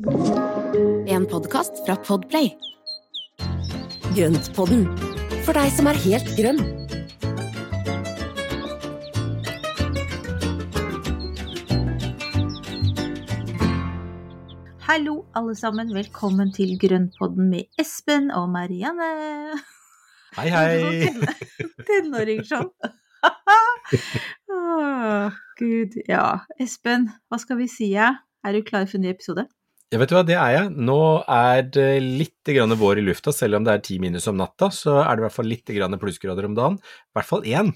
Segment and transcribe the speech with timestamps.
[0.00, 2.46] En podkast fra Podplay.
[4.16, 4.86] Grøntpodden,
[5.44, 6.62] for deg som er helt grønn.
[14.88, 15.92] Hallo, alle sammen.
[15.92, 19.12] Velkommen til Grønnpodden med Espen og Marianne.
[20.40, 21.12] Hei, hei!
[21.92, 22.72] Tenåringsshow.
[24.56, 26.00] oh, Gud.
[26.08, 27.92] Ja, Espen, hva skal vi si?
[28.00, 29.50] Er du klar for en ny episode?
[29.90, 30.66] Ja, vet du hva, det er jeg.
[30.86, 30.96] Nå
[31.26, 34.68] er det litt grann vår i lufta, selv om det er ti minus om natta,
[34.70, 36.76] så er det i hvert fall litt grann plussgrader om dagen.
[37.10, 37.72] I hvert fall én.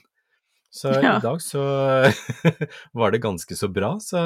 [0.74, 1.16] Så Ja.
[1.18, 1.62] i dag så
[2.98, 3.92] var det ganske så bra.
[4.02, 4.22] Så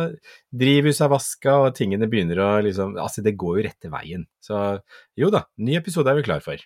[0.52, 4.24] drivhuset er vaska, og tingene begynner å liksom Altså, det går jo rette veien.
[4.44, 4.60] Så
[5.16, 6.60] jo da, ny episode er vi klar for.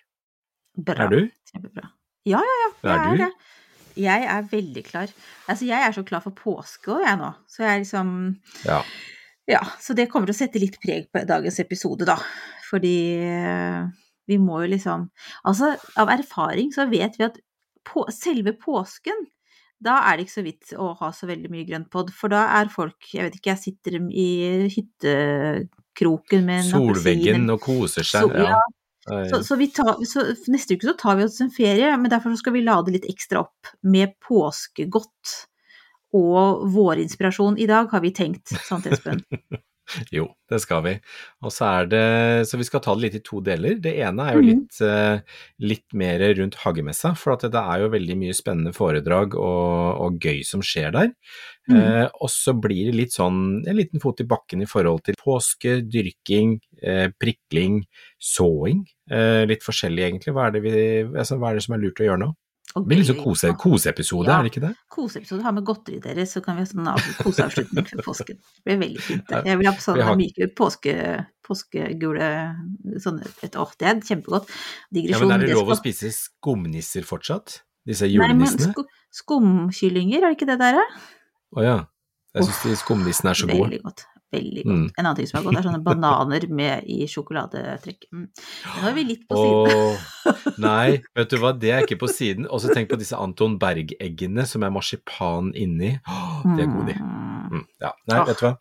[0.75, 1.05] Bra.
[1.07, 1.19] Er du?
[1.51, 1.89] Kjempebra.
[2.27, 2.69] Ja, ja, ja.
[2.83, 3.23] Er er, du?
[3.25, 3.31] det.
[4.03, 5.11] Jeg er veldig klar.
[5.51, 7.33] Altså, jeg er så klar for påske òg, jeg nå.
[7.51, 8.13] Så jeg er liksom
[8.67, 8.79] Ja.
[9.49, 12.15] Ja, så det kommer til å sette litt preg på dagens episode, da.
[12.69, 12.97] Fordi
[13.27, 13.81] eh,
[14.29, 15.09] vi må jo liksom
[15.43, 17.39] Altså, av erfaring så vet vi at
[17.83, 19.25] på, selve påsken
[19.83, 22.71] da er det ikke så vidt å ha så veldig mye grøntpod, for da er
[22.71, 24.29] folk Jeg vet ikke, jeg sitter i
[24.71, 28.31] hyttekroken med en Solveggen og koser seg.
[28.39, 28.55] ja.
[29.03, 29.25] Ja.
[29.27, 32.31] Så, så, vi tar, så neste uke så tar vi oss en ferie, men derfor
[32.31, 35.33] så skal vi lade litt ekstra opp med påskegodt
[36.13, 39.23] og vårinspirasjon i dag, har vi tenkt, sant Espen?
[40.15, 40.91] Jo, det skal vi.
[41.43, 42.03] Og så er det
[42.47, 43.75] Så vi skal ta det litt i to deler.
[43.83, 44.47] Det ene er jo Mhm.
[44.47, 45.19] litt, eh,
[45.59, 50.19] litt mer rundt hagemessa, for at det er jo veldig mye spennende foredrag og, og
[50.23, 51.11] gøy som skjer der.
[51.69, 51.75] Mm.
[51.75, 55.15] Eh, og så blir det litt sånn en liten fot i bakken i forhold til
[55.19, 57.83] påske, dyrking, eh, prikling,
[58.23, 58.85] såing.
[59.11, 60.33] Eh, litt forskjellig egentlig.
[60.33, 62.31] Hva er, det vi, altså, hva er det som er lurt å gjøre nå?
[62.73, 64.39] Det blir litt sånn kose, koseepisode, Ja.
[64.39, 64.75] er det ikke det?
[64.89, 65.43] koseepisode.
[65.43, 66.87] Ha med godteri deres, så kan vi ha sånn
[67.21, 68.39] koseavslutning før påsken.
[68.41, 69.27] Det blir veldig fint.
[69.27, 69.43] det.
[69.45, 72.29] Jeg vil ha sånne har- myke påske, påskegule
[72.97, 74.49] sånne et, Åh, det er kjempegodt.
[74.91, 77.61] Ja, men er det lov å spise skumnisser fortsatt?
[77.85, 78.71] Disse Nei, men julenissene?
[78.73, 80.79] sko, skumkyllinger, er det ikke det der?
[81.55, 81.85] Å ja.
[82.33, 83.69] Jeg syns oh, skumnissene er så gode.
[83.69, 84.05] Veldig godt.
[84.33, 84.79] Veldig godt.
[84.81, 84.85] Mm.
[84.97, 88.07] En annen ting som er godt, er sånne bananer med i sjokoladetrekk.
[88.11, 88.27] Mm.
[88.81, 89.73] Nå er vi litt på siden.
[89.77, 92.49] Åh, nei, vet du hva, det er ikke på siden.
[92.49, 95.95] Og så tenk på disse Anton Berg-eggene som er marsipan inni.
[96.03, 96.99] Åh, det er gode, de.
[96.99, 97.19] Mm.
[97.53, 98.55] Mm, ja, nei, vet du hva.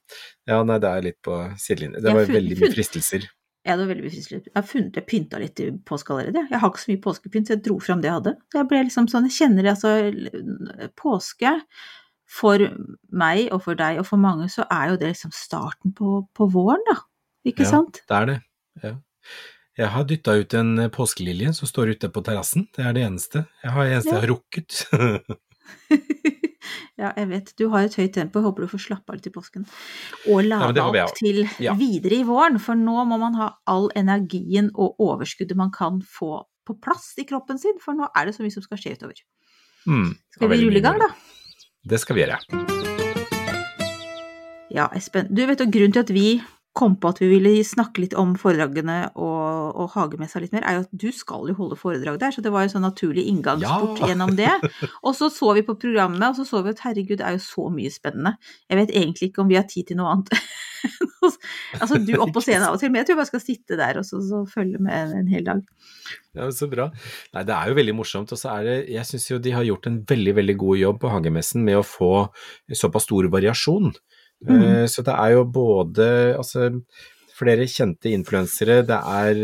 [0.50, 2.02] Ja, nei, det er litt på sidelinjen.
[2.02, 3.30] Det var funnet- veldig mye fristelser.
[3.62, 4.48] Ja, det var veldig befriskende.
[4.50, 6.40] Jeg har funnet jeg pynta litt i påske allerede.
[6.50, 8.32] Jeg har ikke så mye påskepynt, så jeg dro fram det jeg hadde.
[8.56, 9.92] Jeg ble liksom sånn, jeg kjenner det altså
[10.98, 11.52] Påske
[12.32, 12.62] for
[13.12, 16.48] meg og for deg og for mange, så er jo det liksom starten på, på
[16.54, 16.96] våren, da.
[17.44, 17.70] Ikke Ja.
[17.74, 18.00] sant?
[18.08, 18.38] Det er det.
[18.82, 18.94] Ja.
[19.78, 22.66] Jeg har dytta ut en eh, påskelilje som står ute på terrassen.
[22.76, 23.46] Det er det eneste.
[23.64, 24.70] Jeg har eneste jeg har rukket.
[27.00, 27.52] ja, jeg vet.
[27.58, 28.40] Du har et høyt tempo.
[28.40, 29.66] Jeg håper du får slappe av i påsken.
[30.30, 31.74] Og lade jeg opp til Ja.
[31.78, 36.42] videre i våren, for nå må man ha all energien og overskuddet man kan få
[36.68, 39.18] på plass i kroppen sin, for nå er det så mye som skal skje utover.
[39.88, 41.08] Mm, Skal vi rulle i gang, da?
[41.82, 42.38] Det skal vi gjøre.
[44.72, 45.28] Ja, Espen.
[45.28, 46.26] Du vet jo grunnen til at vi
[46.72, 50.78] kom på at vi ville snakke litt om foredragene og, og hagemessa litt mer, er
[50.78, 54.00] jo at du skal jo holde foredrag der, så det var jo sånn naturlig inngangsport
[54.00, 54.08] Ja.
[54.12, 54.48] gjennom det.
[55.06, 57.42] Og så så vi på programmet, og så så vi at herregud, det er jo
[57.44, 58.36] så mye spennende.
[58.70, 60.32] Jeg vet egentlig ikke om vi har tid til noe annet.
[61.82, 63.78] altså du opp på scenen av og til, men jeg tror jeg bare skal sitte
[63.78, 65.60] der og så, så følge med en, en hel dag.
[66.38, 66.88] Ja, Så bra.
[67.36, 68.32] Nei, det er jo veldig morsomt.
[68.32, 71.00] Og så er det Jeg syns jo de har gjort en veldig, veldig god jobb
[71.02, 72.12] på Hagemessen med å få
[72.72, 73.92] såpass stor variasjon.
[74.48, 74.62] Mm.
[74.62, 76.70] Eh, Så det er jo både altså
[77.32, 79.38] flere kjente influensere, det er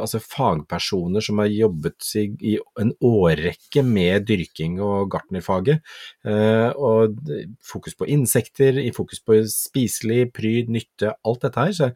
[0.00, 5.84] altså fagpersoner som har jobbet i, i en årrekke med dyrking og gartnerfaget.
[6.26, 7.20] Eh, og
[7.62, 11.76] fokus på insekter, fokus på spiselig, pryd, nytte, alt dette her.
[11.76, 11.90] Så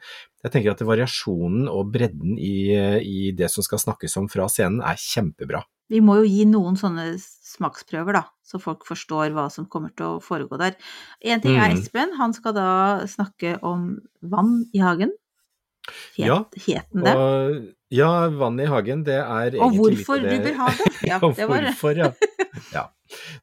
[0.44, 2.70] jeg tenker at variasjonen og bredden i,
[3.02, 5.64] i det som skal snakkes om fra scenen er kjempebra.
[5.88, 10.06] Vi må jo gi noen sånne smaksprøver, da, så folk forstår hva som kommer til
[10.18, 10.76] å foregå der.
[11.24, 11.78] En ting er Mhm.
[11.78, 15.12] Espen, han skal da snakke om vann i hagen.
[15.88, 16.34] Het, Ja,
[16.66, 17.14] het det?
[17.16, 20.66] Og ja, vann i hagen, det er egentlig litt hvorfor litt det du vil ha
[20.68, 20.88] det?
[21.08, 21.72] Ja, Og det var det.
[21.72, 22.12] hvorfor, ja.
[22.74, 22.82] ja.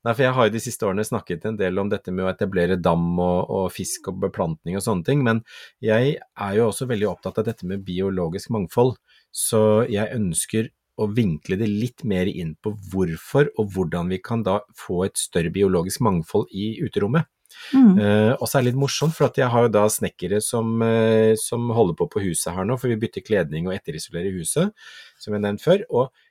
[0.06, 2.30] Nei, for jeg har jo de siste årene snakket en del om dette med å
[2.30, 5.42] etablere dam og, og fisk og beplantning og sånne ting, men
[5.82, 8.94] jeg er jo også veldig opptatt av dette med biologisk mangfold,
[9.34, 14.44] så jeg ønsker å vinkle det litt mer inn på hvorfor og hvordan vi kan
[14.46, 17.28] da få et større biologisk mangfold i uterommet.
[17.74, 17.96] Mm.
[17.98, 20.76] Uh, og så er det litt morsomt, for at jeg har jo da snekkere som,
[20.84, 24.76] uh, som holder på på huset her nå, for vi bytter kledning og etterisolerer huset,
[25.22, 25.86] som jeg nevnte før.
[25.90, 26.22] Og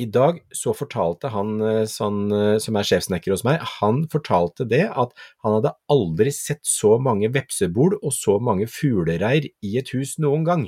[0.00, 2.26] i dag så fortalte han uh, sånn,
[2.62, 7.30] som er sjefsnekker hos meg, han fortalte det at han hadde aldri sett så mange
[7.34, 10.66] vepsebol og så mange fuglereir i et hus noen gang.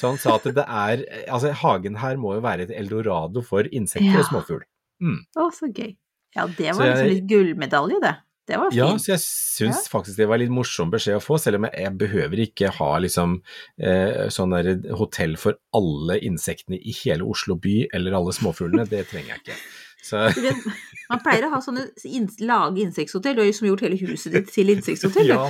[0.00, 3.68] Så han sa at det er Altså, hagen her må jo være et eldorado for
[3.68, 4.22] insekter Ja.
[4.24, 4.64] og småfugl.
[5.04, 5.20] Mm.
[5.36, 5.92] Å, så gøy.
[6.36, 8.14] Ja, det var var liksom litt gullmedalje, det.
[8.50, 11.60] Det var Ja, så jeg syns faktisk det var litt morsom beskjed å få, selv
[11.60, 13.36] om jeg, jeg behøver ikke ha liksom
[13.78, 19.04] eh, sånn der hotell for alle insektene i hele Oslo by, eller alle småfuglene, det
[19.12, 19.58] trenger jeg ikke.
[20.02, 20.66] Så vet,
[21.12, 23.36] Man pleier å ha sånne in lage insekthotell.
[23.36, 25.30] Du har jo som gjort hele huset ditt til insekthotell.
[25.30, 25.42] ja,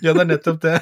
[0.00, 0.78] ja, det er nettopp det.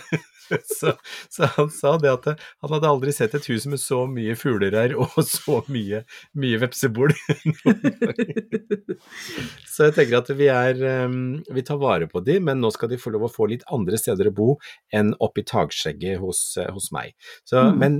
[0.78, 0.92] Så,
[1.30, 4.94] så han sa det at han hadde aldri sett et hus med så mye fuglereir
[4.96, 6.02] og så mye,
[6.38, 7.12] mye vepsebol.
[9.68, 11.18] Så jeg tenker at vi er um,
[11.54, 13.98] Vi tar vare på de, men nå skal de få lov å få litt andre
[14.00, 14.48] steder å bo
[14.94, 17.14] enn oppi takskjegget hos, eh, hos meg.
[17.48, 17.78] Så, Mm.
[17.78, 17.94] Men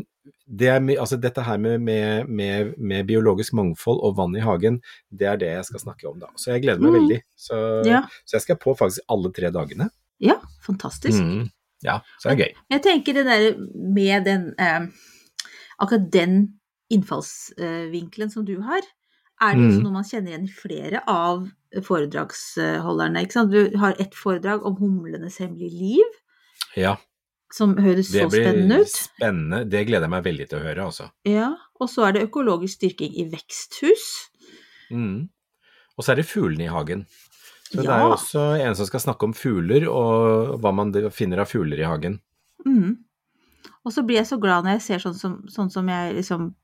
[0.46, 4.78] det er, altså dette her med, med, med, med biologisk mangfold og vann i hagen,
[5.10, 6.28] det er det jeg skal snakke om da.
[6.36, 6.98] Så jeg gleder meg Mm.
[6.98, 7.18] veldig.
[7.36, 7.56] Så,
[7.88, 8.02] Ja.
[8.24, 9.90] så jeg skal på faktisk alle tre dagene.
[10.20, 11.18] ja, fantastisk.
[11.20, 11.48] Mm.
[11.84, 12.54] Ja, så det er gøy.
[12.74, 13.44] Jeg tenker det der
[13.94, 14.88] med den eh,
[15.78, 16.38] Akkurat den
[16.90, 18.80] innfallsvinkelen som du har,
[19.40, 19.82] er det også Mm.
[19.84, 21.44] noe man kjenner igjen i flere av
[21.86, 23.22] foredragsholderne.
[23.22, 23.52] Ikke sant?
[23.52, 26.16] Du har et foredrag om humlenes hemmelige liv,
[26.76, 26.96] Ja,
[27.52, 28.88] som høres så spennende blir ut.
[28.88, 29.60] spennende.
[29.70, 31.10] Det gleder jeg meg veldig til å høre, altså.
[31.24, 34.08] Ja, og så er det økologisk styrking i veksthus.
[34.90, 35.28] Mm.
[35.96, 37.06] Og så er det fuglene i hagen.
[37.68, 37.96] Så det Ja.
[37.98, 41.78] er jo også en som skal snakke om fugler, og hva man finner av fugler
[41.78, 42.20] i hagen.
[42.66, 42.96] Mm.
[43.84, 46.54] Og så blir jeg så glad når jeg ser sånn som, sånn som jeg liksom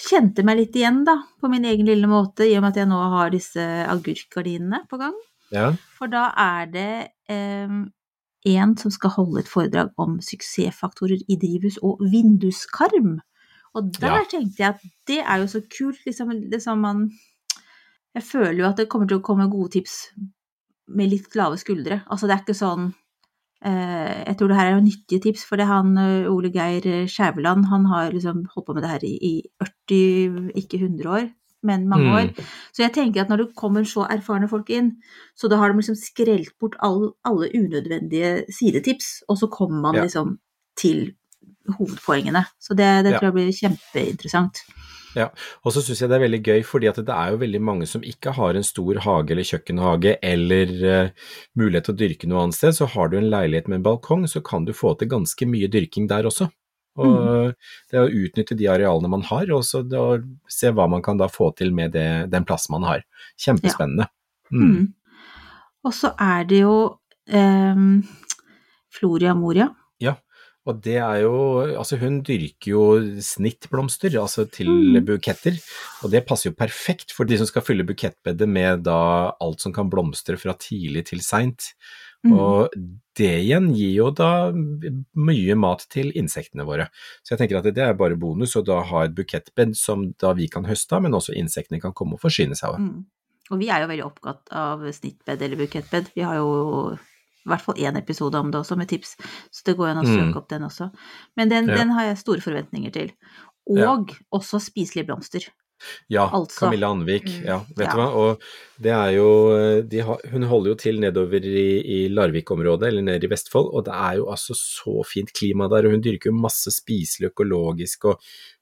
[0.00, 2.88] kjente meg litt igjen, da, på min egen lille måte, i og med at jeg
[2.90, 5.14] nå har disse agurkgardinene på gang.
[5.52, 7.74] Ja, For da er det eh,
[8.46, 13.20] en som skal holde et foredrag om suksessfaktorer i drivhus og vinduskarm.
[13.74, 14.24] Og der Ja.
[14.24, 17.10] tenkte jeg at det er jo så kult, liksom, liksom man
[18.14, 19.94] Jeg føler jo at det kommer til å komme gode tips
[20.94, 22.02] med litt lave skuldre.
[22.12, 22.90] Altså det er ikke sånn
[23.64, 27.06] eh, Jeg tror det her er jo nyttige tips, for det han eh, Ole Geir
[27.10, 29.32] Skjæveland, han har liksom holdt på med det her i, i
[29.64, 31.26] 40, ikke 100 år,
[31.64, 32.14] men mange Mm.
[32.20, 32.44] år.
[32.76, 34.92] Så jeg tenker at når det kommer så erfarne folk inn,
[35.34, 39.94] så da har de liksom skrelt bort all, alle unødvendige sidetips, og så kommer man
[39.96, 40.02] Ja.
[40.04, 40.38] liksom
[40.76, 41.14] til
[41.78, 42.44] hovedpoengene.
[42.60, 44.60] Så det, det tror jeg blir kjempeinteressant.
[45.64, 47.88] Og så syns jeg det er veldig gøy, fordi at det er jo veldig mange
[47.90, 51.30] som ikke har en stor hage eller kjøkkenhage eller uh,
[51.60, 52.76] mulighet til å dyrke noe annet sted.
[52.78, 55.70] Så har du en leilighet med en balkong, så kan du få til ganske mye
[55.70, 56.50] dyrking der også.
[56.94, 57.54] Og
[57.90, 59.82] det er å utnytte de arealene man har, og så
[60.50, 63.02] se hva man kan da få til med det, den plassen man har.
[63.40, 64.06] Kjempespennende.
[64.52, 64.68] Mm.
[64.68, 64.84] Mm.
[65.84, 66.76] Og så er det jo
[67.34, 67.96] um,
[68.94, 69.68] Floria Moria.
[70.64, 71.34] Og det er jo
[71.74, 72.84] Altså, hun dyrker jo
[73.20, 75.04] snittblomster, altså til Mm.
[75.04, 75.58] buketter.
[76.02, 79.72] Og det passer jo perfekt for de som skal fylle bukettbedet med da alt som
[79.72, 81.74] kan blomstre fra tidlig til seint.
[82.24, 82.32] Mm.
[82.32, 82.70] Og
[83.14, 86.88] det igjen gir jo da mye mat til insektene våre.
[87.22, 90.32] Så jeg tenker at det er bare bonus å da ha et bukettbed som da
[90.32, 92.80] vi kan høste av, men også insektene kan komme og forsyne seg av.
[92.80, 93.04] Mm.
[93.52, 96.14] Og vi er jo veldig opptatt av snittbed eller bukettbed.
[96.16, 96.96] Vi har jo
[97.44, 99.16] i hvert fall én episode om det også, med tips,
[99.52, 100.36] så det går an å søke Mm.
[100.36, 100.90] opp den også.
[101.36, 101.76] Men den, Ja.
[101.76, 103.12] den har jeg store forventninger til.
[103.68, 103.92] Ja.
[103.94, 105.46] Og også spiselige blomster.
[106.08, 106.60] Ja, Altså.
[106.70, 107.24] Camilla Anvik.
[107.24, 107.92] Mm, Ja, vet ja.
[107.92, 108.06] du hva.
[108.14, 108.40] Og
[108.80, 113.24] det er jo de har, Hun holder jo til nedover i, i Larvik-området, eller nede
[113.24, 115.84] i Vestfold, og det er jo altså så fint klima der.
[115.86, 118.20] Og hun dyrker jo masse spiselig økologisk og,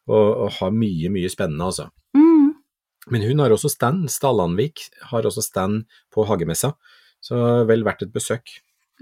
[0.09, 1.91] og, og har mye, mye spennende, altså.
[2.17, 2.55] Mm.
[3.11, 4.09] Men hun har også stand.
[4.09, 6.73] Stallanvik har også stand på hagemessa,
[7.23, 8.49] så vel verdt et besøk.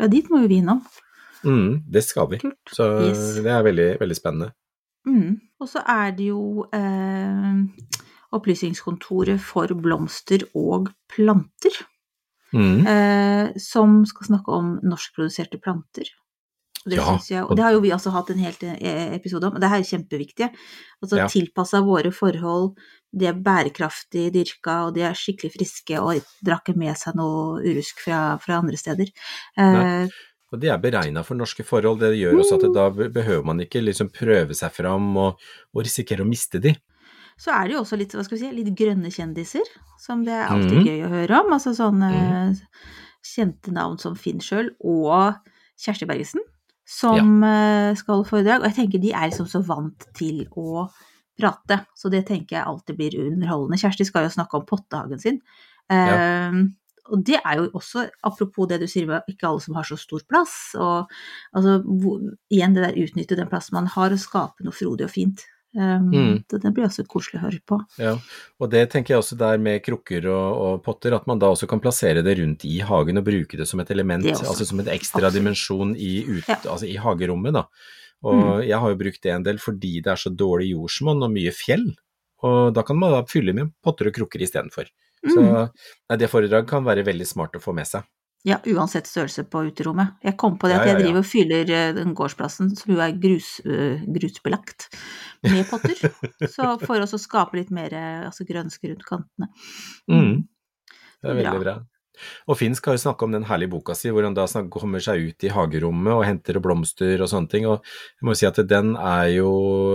[0.00, 0.80] Ja, dit må jo vi innom.
[1.44, 2.38] Mm, det skal vi.
[2.42, 2.72] Kult.
[2.72, 3.34] Så Yes.
[3.44, 4.50] det er veldig, veldig spennende.
[5.08, 5.38] Mm.
[5.60, 7.60] Og så er det jo eh,
[8.36, 11.74] Opplysningskontoret for blomster og planter,
[12.52, 12.86] Mm.
[12.86, 16.08] eh, som skal snakke om norskproduserte planter.
[16.86, 19.58] Det, Ja, jeg, og det har jo vi også hatt en helt eh, episode om,
[19.58, 20.48] og det her er kjempeviktig.
[21.02, 21.26] Altså Ja.
[21.28, 22.72] tilpassa våre forhold,
[23.12, 28.00] de er bærekraftig dyrka, og de er skikkelig friske og drakk med seg noe urusk
[28.00, 29.12] fra, fra andre steder.
[29.58, 30.04] Nei.
[30.04, 30.08] Eh,
[30.50, 32.00] Og det er beregna for norske forhold.
[32.00, 35.38] Det gjør også at da behøver man ikke liksom prøve seg fram og,
[35.70, 36.72] og risikere å miste de.
[37.38, 39.68] Så er det jo også litt, hva skal vi si, litt grønne kjendiser,
[40.02, 40.88] som det er alltid mm.
[40.88, 41.52] gøy å høre om.
[41.54, 42.10] Altså sånne
[43.22, 45.38] kjente navn som Finn sjøl og
[45.80, 46.42] Kjersti Bergesen,
[46.90, 47.94] som ja.
[47.98, 48.64] skal holde foredrag.
[48.64, 50.88] Og jeg tenker de er liksom så vant til å
[51.40, 53.78] prate, så det tenker jeg alltid blir underholdende.
[53.80, 55.40] Kjersti skal jo snakke om pottehagen sin.
[55.90, 56.50] Ja.
[56.50, 56.68] Uh,
[57.10, 59.96] og det er jo også, apropos det du sier med ikke alle som har så
[59.98, 61.10] stor plass, og
[61.56, 62.20] altså hvor,
[62.52, 65.42] igjen det der utnytte den plassen man har, og skape noe frodig og fint.
[65.72, 66.44] Um, Mm.
[66.50, 67.76] Så det blir også koselig å høre på.
[67.98, 68.16] Ja,
[68.58, 71.68] og det tenker jeg også der med krukker og, og potter, at man da også
[71.70, 74.86] kan plassere det rundt i hagen og bruke det som et element, altså som en
[74.90, 75.38] ekstra Absolutt.
[75.38, 76.56] dimensjon i, ut, Ja.
[76.74, 77.52] altså i hagerommet.
[77.54, 77.64] da.
[78.24, 81.30] Og jeg har jo brukt det en del fordi det er så dårlig jordsmonn og
[81.30, 81.86] mye fjell,
[82.42, 84.90] og da kan man da fylle med potter og krukker istedenfor.
[85.24, 85.70] Så Mm.
[86.10, 88.02] nei, det foredraget kan være veldig smart å få med seg.
[88.48, 90.14] Ja, uansett størrelse på uterommet.
[90.24, 92.94] Jeg kom på det Ja, at ja, jeg driver og fyller eh, den gårdsplassen, som
[92.94, 94.88] jo er grus, eh, grusbelagt,
[95.44, 96.00] med potter.
[96.54, 99.50] Så for å skape litt mer eh, altså grønske rundt kantene.
[100.08, 100.46] Mm.
[101.20, 101.76] Det er veldig bra.
[102.50, 105.30] Og Finn skal jo snakke om den herlige boka si, hvor han da kommer seg
[105.30, 107.68] ut i hagerommet og henter blomster og sånne ting.
[107.68, 109.52] Og jeg må si at den er jo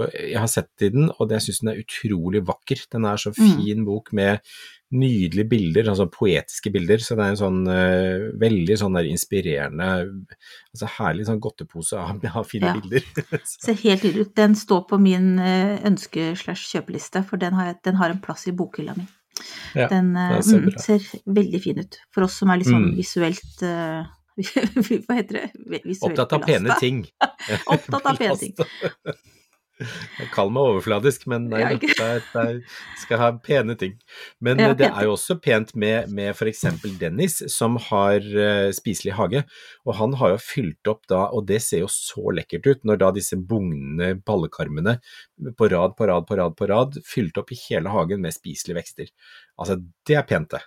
[0.10, 2.86] Jeg har sett i den, og jeg syns den er utrolig vakker.
[2.94, 3.52] Den er så Mm.
[3.58, 4.40] fin bok med
[4.96, 7.02] nydelige bilder, altså poetiske bilder.
[7.04, 9.90] Så det er en sånn uh, veldig sånn der inspirerende
[10.76, 12.74] Altså herlig sånn godtepose av, av fine Ja.
[12.80, 13.06] bilder.
[13.52, 14.34] Ser helt nydelig ut.
[14.40, 18.96] Den står på min eh, ønske-slash-kjøpeliste, for den har, den har en plass i bokhylla
[18.98, 19.06] mi.
[19.76, 21.98] Ja, den uh, det er mm, ser veldig fin ut.
[22.16, 22.96] For oss som er litt sånn Mm.
[23.00, 24.06] visuelt uh,
[25.08, 25.46] Hva heter det?
[25.86, 27.06] Visuelt Opptatt av pene ting.
[27.72, 28.56] Opptatt av pene ting.
[29.80, 32.60] Jeg kaller meg overfladisk, men nei er- er-
[33.02, 33.98] skal ha pene ting.
[34.40, 36.62] Men Ja, det er jo også pent med, med f.eks.
[37.00, 39.44] Dennis, som har uh, spiselig hage.
[39.86, 42.98] Og han har jo fylt opp da, og det ser jo så lekkert ut, når
[43.04, 45.00] da disse bugnende pallekarmene
[45.58, 48.80] på rad på rad på rad på rad fylt opp i hele hagen med spiselige
[48.80, 49.12] vekster.
[49.60, 50.64] Altså, det er pent, det.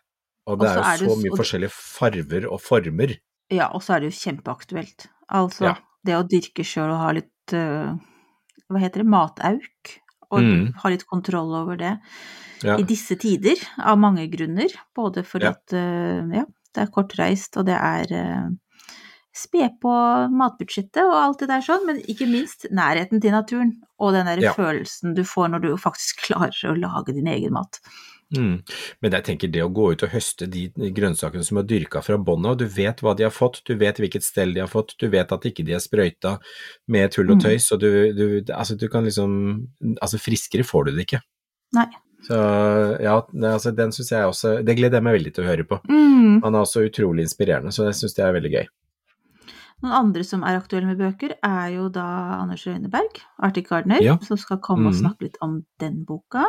[0.49, 3.17] Og det så er jo det så mye forskjellige farver og former.
[3.53, 5.09] Ja, og så er det jo kjempeaktuelt.
[5.33, 5.75] Altså, Ja.
[6.05, 7.97] det å dyrke sjøl og ha litt eh,
[8.69, 9.09] Hva heter det?
[9.09, 9.95] Matauk.
[10.31, 10.75] Og Mm.
[10.83, 11.99] ha litt kontroll over det.
[12.63, 12.77] Ja.
[12.77, 14.69] I disse tider, av mange grunner.
[14.95, 15.51] Både fordi Ja.
[15.57, 16.45] at eh, ja,
[16.75, 18.49] det er kortreist, og det er uh,
[19.39, 19.91] Spe på
[20.35, 23.73] matbudsjettet og alt det der sånn, men ikke minst nærheten til naturen.
[24.01, 24.53] Og den der Ja.
[24.53, 27.79] følelsen du får når du faktisk klarer å lage din egen mat.
[28.37, 28.59] Mm.
[29.01, 32.19] Men jeg tenker det å gå ut og høste de grønnsakene som er dyrka fra
[32.21, 34.93] bånn av, du vet hva de har fått, du vet hvilket stell de har fått,
[35.01, 36.35] du vet at ikke de er sprøyta
[36.93, 37.45] med tull og Mm.
[37.47, 39.69] tøys, og du, du, altså du kan liksom
[40.03, 41.21] Altså friskere får du det ikke.
[41.77, 41.87] Nei.
[42.27, 42.35] Så
[43.01, 45.65] ja, det, altså den syns jeg også Det gleder jeg meg veldig til å høre
[45.65, 45.79] på.
[45.89, 46.43] Mm.
[46.43, 48.67] Han er også utrolig inspirerende, så jeg syns det er veldig gøy.
[49.83, 52.05] Noen andre som er aktuelle med bøker, er jo da
[52.41, 54.17] Anders Røyneberg, Arctic Gardener, Ja.
[54.19, 55.01] som skal komme og Mhm.
[55.05, 56.47] snakke litt om den boka.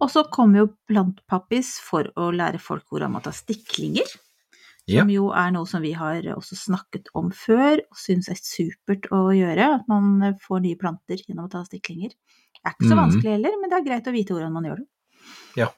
[0.00, 4.06] Og så kommer jo Plantpappis for å lære folk hvordan man tar stiklinger.
[4.86, 5.00] Ja.
[5.02, 9.08] Som jo er noe som vi har også snakket om før, og syns er supert
[9.10, 9.74] å gjøre.
[9.80, 12.10] At man får nye planter gjennom å ta stiklinger.
[12.10, 13.10] Det er ikke så Mhm.
[13.10, 14.86] vanskelig heller, men det er greit å vite hvordan man gjør det.
[15.56, 15.68] Ja,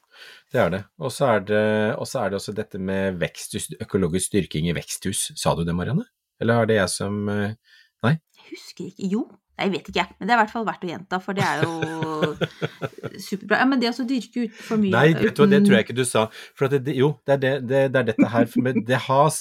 [0.51, 0.85] det er det.
[0.99, 5.31] Og så er det, og er det også dette med veksthus, økologisk styrking i veksthus.
[5.37, 6.05] Sa du det, Marianne?
[6.41, 8.11] Eller er det jeg som Nei?
[8.11, 9.23] Jeg husker ikke Jo,
[9.57, 11.43] nei, jeg vet ikke, men det er i hvert fall verdt å gjenta, for det
[11.47, 12.35] er jo
[13.27, 13.59] superbra.
[13.61, 15.85] Ja, men det å dyrke ut for mye Nei, vet du hva, det tror jeg
[15.87, 16.25] ikke du sa.
[16.57, 19.39] For det, jo, det er, det, det, det er dette her med Det Has,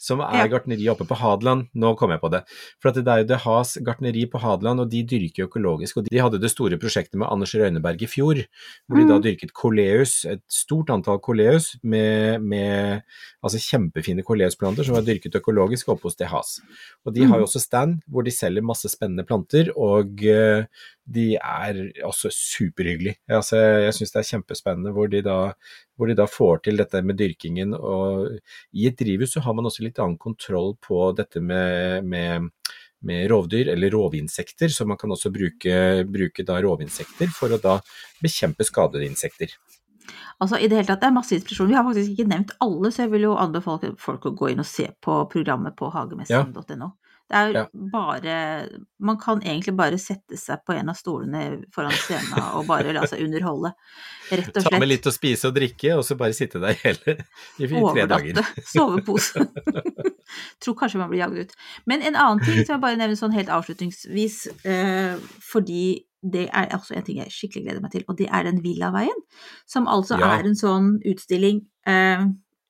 [0.00, 0.48] som er Ja.
[0.52, 1.68] gartneri oppe på Hadeland.
[1.78, 2.42] Nå kom jeg på det.
[2.82, 6.02] For det er jo Det Has gartneri på Hadeland, og de dyrker økologisk.
[6.02, 8.42] Og de hadde det store prosjektet med Anders Røyneberg i fjor,
[8.88, 9.22] hvor de da Mm.
[9.24, 13.02] dyrket koleus, et stort antall koleus, med, med
[13.44, 16.56] altså kjempefine koleusplanter som var dyrket økologisk oppe hos Det Has.
[17.06, 17.48] Og de har jo Mm.
[17.48, 20.64] også stand hvor de selger masse spennende planter, og eh,
[21.04, 23.18] de er også superhyggelige.
[23.28, 25.38] Altså, jeg syns det er kjempespennende hvor de, da,
[25.96, 27.76] hvor de da får til dette med dyrkingen.
[27.76, 28.38] Og
[28.72, 32.48] i et drivhus så har man også litt annen kontroll på dette med, med,
[33.04, 35.76] med rovdyr, eller rovinsekter, så man kan også bruke,
[36.08, 37.78] bruke rovinsekter for å da
[38.24, 39.52] bekjempe skadede insekter.
[40.42, 41.70] Altså, i det hele tatt, det er masse inspirasjon.
[41.70, 44.62] Vi har faktisk ikke nevnt alle, så jeg vil jo anbefale folk å gå inn
[44.64, 46.90] og se på programmet på hagemessen.no.
[47.30, 47.66] Det er jo Ja.
[47.92, 48.68] bare
[49.00, 53.06] Man kan egentlig bare sette seg på en av stolene foran scenen og bare la
[53.08, 53.72] seg underholde,
[54.30, 57.16] rett og Ta med litt å spise og drikke, og så bare sitte der hele
[57.58, 58.32] i tre dager.
[58.36, 58.64] Overnatte.
[58.68, 59.44] Sovepose.
[60.60, 61.52] Tror kanskje man blir jagd ut.
[61.86, 65.16] Men en annen ting som jeg bare nevner sånn helt avslutningsvis, eh,
[65.52, 68.62] fordi det er også en ting jeg skikkelig gleder meg til, og det er den
[68.64, 69.20] Villaveien.
[69.68, 70.38] Som altså Ja.
[70.38, 72.24] er en sånn utstilling eh,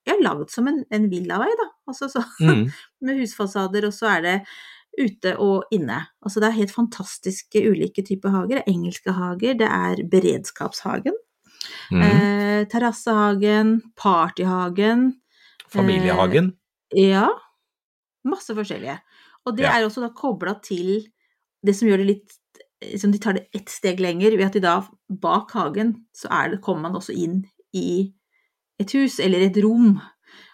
[0.06, 1.68] ja, laget som en, en villavei, da.
[1.88, 2.70] Altså så, Mm.
[3.02, 4.36] med husfasader, og så er det
[5.00, 6.06] ute og inne.
[6.22, 8.60] Altså det er helt fantastiske ulike typer hager.
[8.60, 11.14] Det er engelske hager, det er beredskapshagen,
[11.90, 12.02] Mm.
[12.02, 15.14] eh, terrassehagen, partyhagen.
[15.72, 16.52] Familiehagen.
[16.94, 17.28] Ja,
[18.24, 18.98] masse forskjellige.
[19.46, 19.72] Og det Ja.
[19.80, 21.06] er også da kobla til
[21.64, 22.32] det som gjør det litt
[22.82, 26.50] liksom De tar det ett steg lenger, ved at de da bak hagen så er
[26.50, 28.12] det, kommer man også inn i
[28.84, 29.96] et hus eller et rom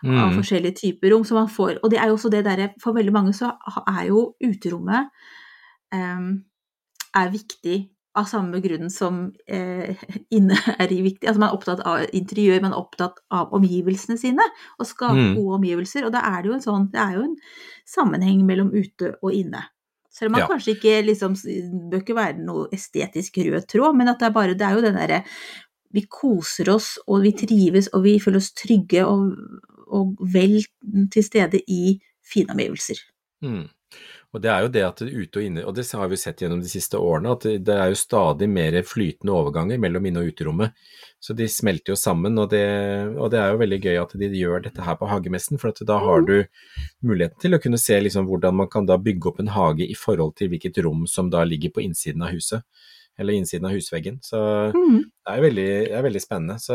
[0.00, 0.36] av Mm.
[0.38, 1.24] forskjellige typer rom.
[1.28, 3.50] som man får, og det er jo også det derre For veldig mange så
[3.86, 5.10] er jo uterommet
[5.92, 6.44] um,
[7.16, 9.94] er viktig av samme grunn som eh,
[10.36, 11.28] inne er viktig.
[11.28, 14.46] Altså man er opptatt av interiør, man er opptatt av omgivelsene sine,
[14.80, 15.36] og skape Mm.
[15.36, 16.06] gode omgivelser.
[16.08, 17.36] Og da er det jo en sånn, det er jo en
[17.86, 19.62] sammenheng mellom ute og inne.
[20.10, 20.48] Selv om man Ja.
[20.48, 24.32] kanskje ikke liksom Det bør ikke være noe estetisk rød tråd, men at det er
[24.34, 25.24] bare Det er jo den derre
[25.94, 29.34] Vi koser oss, og vi trives, og vi føler oss trygge og,
[29.90, 30.60] og vel
[31.10, 33.00] til stede i fine omgivelser.
[33.42, 33.66] Mm.
[34.30, 36.60] Og det er jo det at ute og inne, og det har vi sett gjennom
[36.62, 40.72] de siste årene, at det- er jo stadig mer flytende overganger mellom inne- og uterommet.
[41.18, 42.62] Så de smelter jo sammen, og det,
[43.18, 45.82] og det er jo veldig gøy at de gjør dette her på hagemessen, for at
[45.84, 46.44] da har du
[47.02, 49.94] muligheten til å kunne se liksom hvordan man kan da bygge opp en hage i
[49.94, 52.62] forhold til hvilket rom som da ligger på innsiden av huset,
[53.20, 54.18] eller innsiden av husveggen.
[54.24, 54.40] Så
[54.74, 55.04] Mm.
[55.04, 56.56] det er veldig, det er veldig spennende.
[56.58, 56.74] Så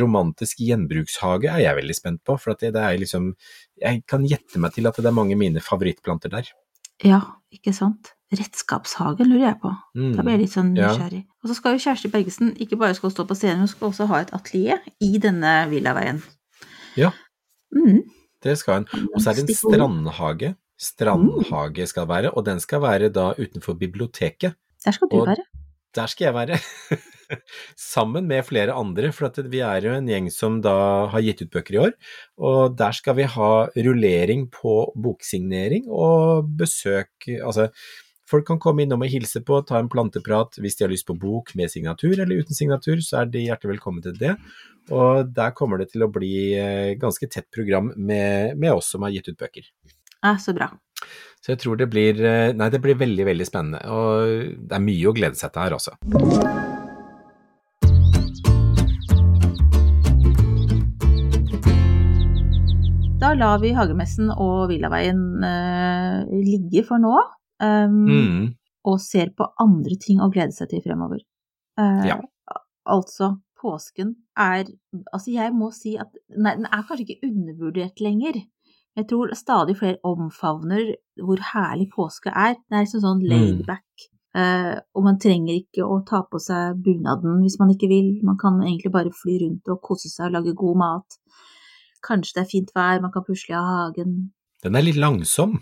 [0.00, 3.32] romantisk gjenbrukshage er jeg veldig spent på, for at det, det er liksom
[3.82, 6.50] Jeg kan gjette meg til at det er mange mine favorittplanter der.
[7.02, 7.20] Ja,
[7.52, 8.12] ikke sant.
[8.32, 9.72] Redskapshage lurer jeg på.
[9.96, 10.12] Mm.
[10.16, 10.92] Da blir jeg litt sånn Ja.
[11.42, 14.06] Og så skal jo Kjersti Bergesen ikke bare skal stå på scenen, hun skal også
[14.08, 16.22] ha et atelier i denne villaveien.
[16.96, 17.10] Ja.
[17.74, 18.02] Mm.
[18.42, 18.86] Det skal hun.
[19.14, 20.54] Og så er det en strandhage.
[20.78, 24.54] Strandhage skal være, og den skal være da utenfor biblioteket.
[24.84, 25.44] Der skal du Og- være.
[25.96, 26.58] Der skal jeg være.
[27.94, 31.52] Sammen med flere andre, for vi er jo en gjeng som da har gitt ut
[31.52, 31.92] bøker i år.
[32.40, 37.68] Og der skal vi ha rullering på boksignering og besøk Altså,
[38.28, 41.16] folk kan komme innom og hilse på, ta en planteprat hvis de har lyst på
[41.18, 44.36] bok med signatur eller uten signatur, så er de hjertelig velkommen til det.
[44.90, 49.04] Og der kommer det til å bli eh, ganske tett program med, med oss som
[49.06, 49.68] har gitt ut bøker.
[50.22, 50.72] Ja, så bra.
[51.42, 53.80] Så jeg tror det blir eh, Nei, det blir veldig, veldig spennende.
[53.90, 55.96] Og det er mye å glede seg til her, også.
[63.22, 67.12] Da lar vi hagemessen og villaveien eh, ligge for nå,
[67.62, 68.48] um, Mm.
[68.84, 71.20] og ser på andre ting å glede seg til fremover.
[71.78, 72.18] Eh, Ja.
[72.84, 74.64] Altså, påsken er
[75.14, 78.42] Altså, jeg må si at Nei, den er kanskje ikke undervurdert lenger.
[78.98, 80.94] Jeg tror stadig flere omfavner
[81.24, 82.58] hvor herlig påske er.
[82.68, 83.78] Det er liksom sånn laid Mm.
[84.32, 88.14] Eh, og man trenger ikke å ta på seg bunaden hvis man ikke vil.
[88.24, 91.18] Man kan egentlig bare fly rundt og kose seg og lage god mat.
[92.02, 94.32] Kanskje det er fint vær, man kan pusle av hagen.
[94.64, 95.60] Den er litt langsom.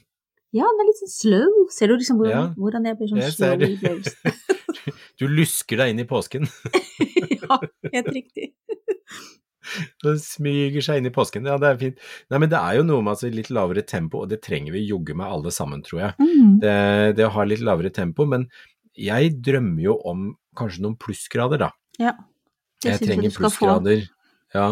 [0.55, 1.59] Ja, den er litt sånn slow.
[1.75, 4.39] Ser du liksom hvordan, Ja, hvordan jeg blir sånn jeg slow i?
[5.21, 6.47] Du lusker deg inn i påsken.
[7.43, 7.59] ja,
[7.93, 8.55] helt riktig.
[10.05, 11.49] Det smyger seg inn i påsken.
[11.49, 12.05] Ja, det er fint.
[12.33, 14.87] Nei, men det er jo noe med altså, litt lavere tempo, og det trenger vi
[14.89, 16.15] jogge med alle sammen, tror jeg.
[16.21, 16.55] Mm.
[16.63, 16.77] Det,
[17.19, 18.49] det å ha litt lavere tempo, men
[19.01, 21.71] jeg drømmer jo om kanskje noen plussgrader, da.
[22.01, 22.17] Ja.
[22.81, 24.09] Det Jeg trenger plussgrader.
[24.51, 24.65] Ja,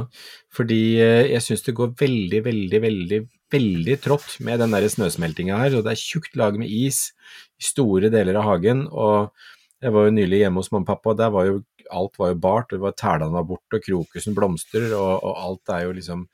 [0.51, 3.21] fordi eh, jeg syns det går veldig, veldig, veldig,
[3.55, 7.13] veldig trått med den der snøsmeltinga her, og det er tjukt lag med is
[7.61, 8.89] i store deler av hagen.
[8.91, 9.31] og
[9.79, 11.59] jeg var jo nylig hjemme hos mamma og pappa, og der var jo
[11.95, 15.73] alt var jo bart, det var tælene var borte, og krokusen blomstrer, og, og alt
[15.75, 16.27] er jo liksom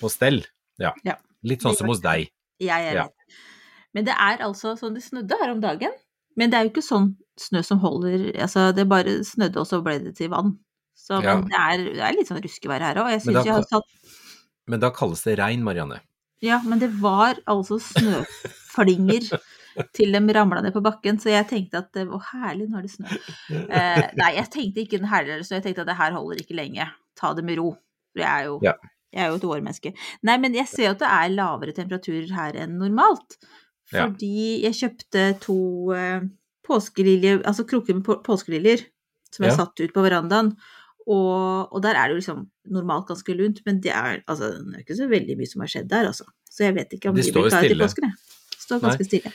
[0.00, 0.42] på stell.
[0.82, 0.92] Ja.
[1.06, 1.16] Ja.
[1.46, 2.28] Litt sånn som hos deg.
[2.62, 3.04] Ja, jeg Ja.
[3.06, 3.38] vet.
[3.96, 5.92] Men det er altså sånn det snødde her om dagen.
[6.36, 9.78] Men det er jo ikke sånn snø som holder Altså, det bare snødde, og så
[9.84, 10.58] ble det til vann.
[10.96, 11.36] Så Ja.
[11.40, 13.24] det, er, det er litt sånn ruskevær her òg.
[13.24, 13.34] Men
[13.70, 13.80] da
[14.66, 16.00] Men da kalles det regn, Marianne.
[16.42, 19.30] Ja, men det var altså snøflinger
[19.96, 22.82] til de ramla ned på bakken, så jeg tenkte at det var herlig, nå er
[22.86, 23.18] det snø.
[23.50, 26.56] Eh, nei, jeg tenkte ikke den herligere snø, jeg tenkte at det her holder ikke
[26.58, 26.86] lenge.
[27.18, 27.72] Ta det med ro.
[28.12, 28.72] For jeg er jo, Ja.
[29.12, 29.94] jeg er jo et vårmenneske.
[30.22, 33.36] Nei, men jeg ser jo at det er lavere temperaturer her enn normalt.
[33.90, 35.58] Fordi jeg kjøpte to
[35.94, 36.20] eh,
[36.66, 38.82] påskeliljer, altså krukker med på- påskeliljer,
[39.30, 39.56] som jeg Ja.
[39.64, 40.56] satt ut på verandaen.
[41.06, 44.74] Og, og der er det jo liksom normalt ganske lunt, men det er, altså, det
[44.74, 46.24] er ikke så veldig mye som har skjedd der, altså.
[46.50, 48.25] Så jeg vet ikke om De de blir klare til påsken, jeg.
[48.66, 49.32] Står ganske stille.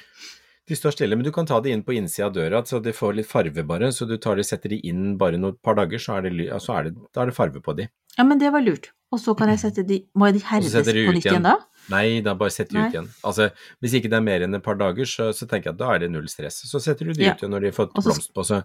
[0.70, 2.92] De står stille, men du kan ta de inn på innsida av døra, så de
[2.96, 3.90] får litt farve bare.
[3.96, 6.78] Så du tar de, setter de inn bare noen par dager, så er det, så
[6.78, 7.88] er det, da er det farve på de.
[8.18, 8.92] Ja, men det var lurt.
[9.12, 11.44] Og så kan jeg sette de Må jeg de herdes de på nytt igjen.
[11.44, 11.58] da?
[11.92, 13.10] Nei, da bare setter de ut igjen.
[13.28, 13.50] Altså,
[13.84, 15.90] hvis ikke det er mer enn et par dager, så, så tenker jeg at da
[15.96, 16.62] er det null stress.
[16.70, 17.34] Så setter du de Ja.
[17.34, 18.62] ut igjen når de har fått blomst på så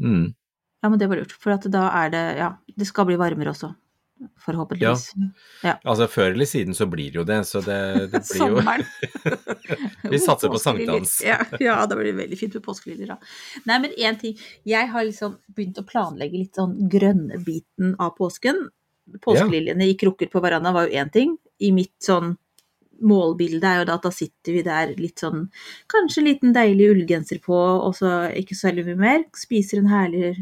[0.00, 0.34] Mm.
[0.82, 1.32] Ja, men det var lurt.
[1.32, 3.72] For at da er det Ja, det skal bli varmere også.
[4.42, 5.12] Forhåpentligvis.
[5.62, 7.78] Altså, før eller siden så blir det jo det, så det,
[8.12, 8.84] det blir jo Sommeren.
[10.12, 11.18] Vi satser på sankthans.
[11.26, 13.18] Ja, ja, det blir veldig fint med påskeliljer, da.
[13.68, 14.34] Nei, men én ting.
[14.68, 18.66] Jeg har liksom begynt å planlegge litt sånn grønnbiten av påsken.
[19.24, 21.38] Påskeliljene i krukker på verandaen var jo én ting.
[21.62, 22.36] I mitt sånn
[22.98, 25.44] målbilde er jo da at da sitter vi der litt sånn
[25.92, 29.28] Kanskje en liten deilig ullgenser på, og så ikke så veldig mye mer.
[29.38, 30.32] Spiser en herlig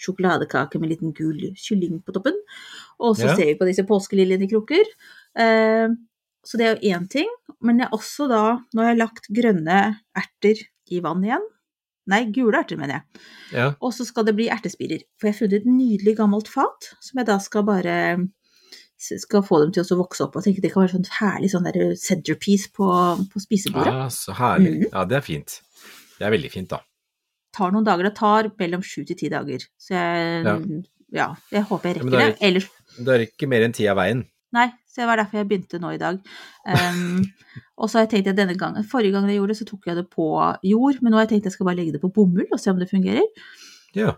[0.00, 2.36] sjokoladekake med en liten gul kylling på toppen.
[3.00, 3.34] Og så Ja.
[3.36, 4.84] ser vi på disse påskeliljene i krukker.
[5.36, 5.88] Eh,
[6.46, 7.28] så det er jo én ting.
[7.60, 11.44] Men jeg også da, nå har jeg lagt grønne erter i vann igjen.
[12.08, 13.20] Nei, gule erter, mener jeg.
[13.52, 13.74] Ja.
[13.82, 15.02] Og så skal det bli ertespirer.
[15.18, 18.28] For jeg har funnet et nydelig gammelt fat, som jeg da skal bare
[18.98, 20.36] skal få dem til å vokse opp.
[20.38, 22.86] Og tenke det kan være sånn herlig sånn der centerpiece på,
[23.32, 23.92] på spisebordet.
[23.92, 24.76] Ja, så herlig.
[24.86, 24.88] Mm.
[24.92, 25.60] Ja, det er fint.
[26.16, 26.80] Det er veldig fint, da.
[27.56, 28.04] tar noen dager.
[28.04, 29.62] Det tar mellom sju til ti dager.
[29.80, 30.56] Så jeg, Ja.
[31.12, 31.28] ja.
[31.50, 32.38] jeg håper jeg rekker er det.
[32.44, 32.66] Ellers
[32.98, 34.24] Det er ikke mer enn ti av veien.
[34.56, 36.20] Nei, så det var derfor jeg begynte nå i dag.
[36.64, 37.24] Um,
[37.80, 39.90] og så har jeg tenkt at denne gangen, Forrige gang jeg gjorde det, så tok
[39.90, 40.28] jeg det på
[40.70, 42.72] jord, men nå har jeg tenkt jeg skal bare legge det på bomull og se
[42.72, 43.26] om det fungerer.
[43.96, 44.14] Ja.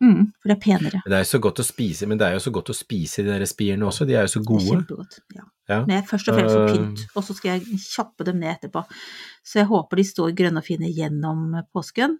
[0.00, 1.00] Mm, for det er penere.
[1.04, 3.24] Det er jo så godt å spise, men det er jo så godt å spise
[3.24, 4.64] de der spirene også, de er jo så gode.
[4.68, 5.18] kjempegodt.
[5.36, 5.44] Ja.
[5.68, 5.80] Ja.
[5.84, 6.70] Men jeg er først og fremst Øh.
[6.70, 8.82] pynt, og så skal jeg kjappe dem ned etterpå.
[9.44, 12.16] Så jeg håper de står grønne og fine gjennom påsken.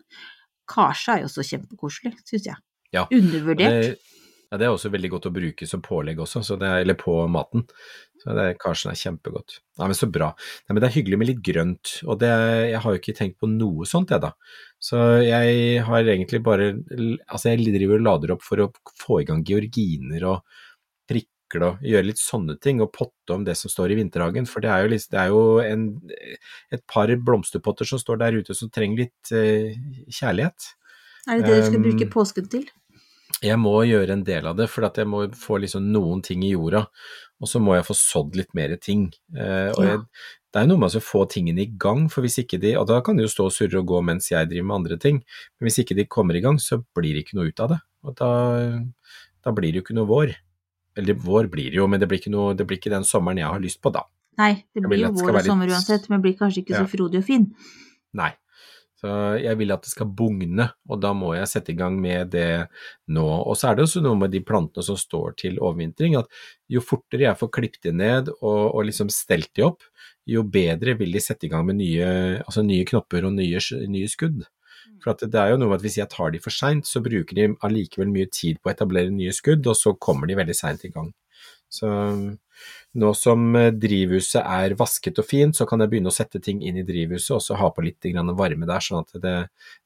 [0.69, 2.61] Karse er jo også kjempekoselig, syns jeg.
[2.93, 3.07] Ja.
[3.11, 3.97] Undervurdert.
[3.97, 4.20] Det,
[4.51, 6.97] ja, det er også veldig godt å bruke som pålegg også, så det er, eller
[6.99, 7.63] på maten.
[8.21, 9.61] Så det, Karsen er kjempegodt.
[9.79, 10.33] Nei, men så bra.
[10.67, 12.31] Nei, men det er hyggelig med litt grønt, og det,
[12.73, 14.33] jeg har jo ikke tenkt på noe sånt, jeg da.
[14.83, 19.29] Så jeg har egentlig bare Altså, jeg driver og lader opp for å få i
[19.29, 20.59] gang georginer og
[21.09, 24.51] prikle og gjøre litt sånne ting, og potte om det som står i vinterhagen.
[24.51, 25.87] For det er jo, litt, det er jo en,
[26.75, 29.79] et par blomsterpotter som står der ute som trenger litt eh,
[30.11, 30.75] kjærlighet.
[31.29, 32.69] Er det det du skal Um, bruke påsken til?
[33.43, 36.43] Jeg må gjøre en del av det, for at jeg må få liksom noen ting
[36.45, 36.83] i jorda,
[37.41, 39.07] og så må jeg få sådd litt mer ting.
[39.35, 39.95] Eh, og Ja.
[39.95, 40.03] jeg,
[40.53, 43.01] det er noe med å få tingene i gang, for hvis ikke de, og da
[43.01, 45.23] kan de jo stå og surre og gå mens jeg driver med andre ting,
[45.59, 47.81] men hvis ikke de kommer i gang, så blir det ikke noe ut av det.
[48.05, 48.31] Og da,
[49.45, 50.35] da blir det jo ikke noe vår.
[50.99, 53.39] Eller vår blir det jo, men det blir ikke, noe, det blir ikke den sommeren
[53.39, 54.03] jeg har lyst på da.
[54.41, 56.85] Nei, det Jeg blir jo vår og sommer uansett, men blir kanskje ikke Ja.
[56.85, 57.55] så frodig og fin.
[58.13, 58.33] Nei.
[59.01, 59.11] Så
[59.41, 62.67] jeg vil at det skal bugne, og da må jeg sette i gang med det
[63.09, 63.25] nå.
[63.25, 66.29] Og så er det også noe med de plantene som står til overvintring, at
[66.69, 69.87] jo fortere jeg får klippet de ned og, og liksom stelt de opp,
[70.29, 72.11] jo bedre vil de sette i gang med nye,
[72.45, 74.45] altså nye knopper og nye, nye skudd.
[75.01, 77.01] For at det er jo noe med at hvis jeg tar de for seint, så
[77.01, 80.57] bruker de allikevel mye tid på å etablere nye skudd, og så kommer de veldig
[80.57, 81.09] seint i gang.
[81.73, 81.89] Så
[83.01, 86.63] nå som eh, drivhuset er vasket og fint, så kan jeg begynne å sette ting
[86.67, 89.35] inn i drivhuset og så ha på litt varme der, sånn at det,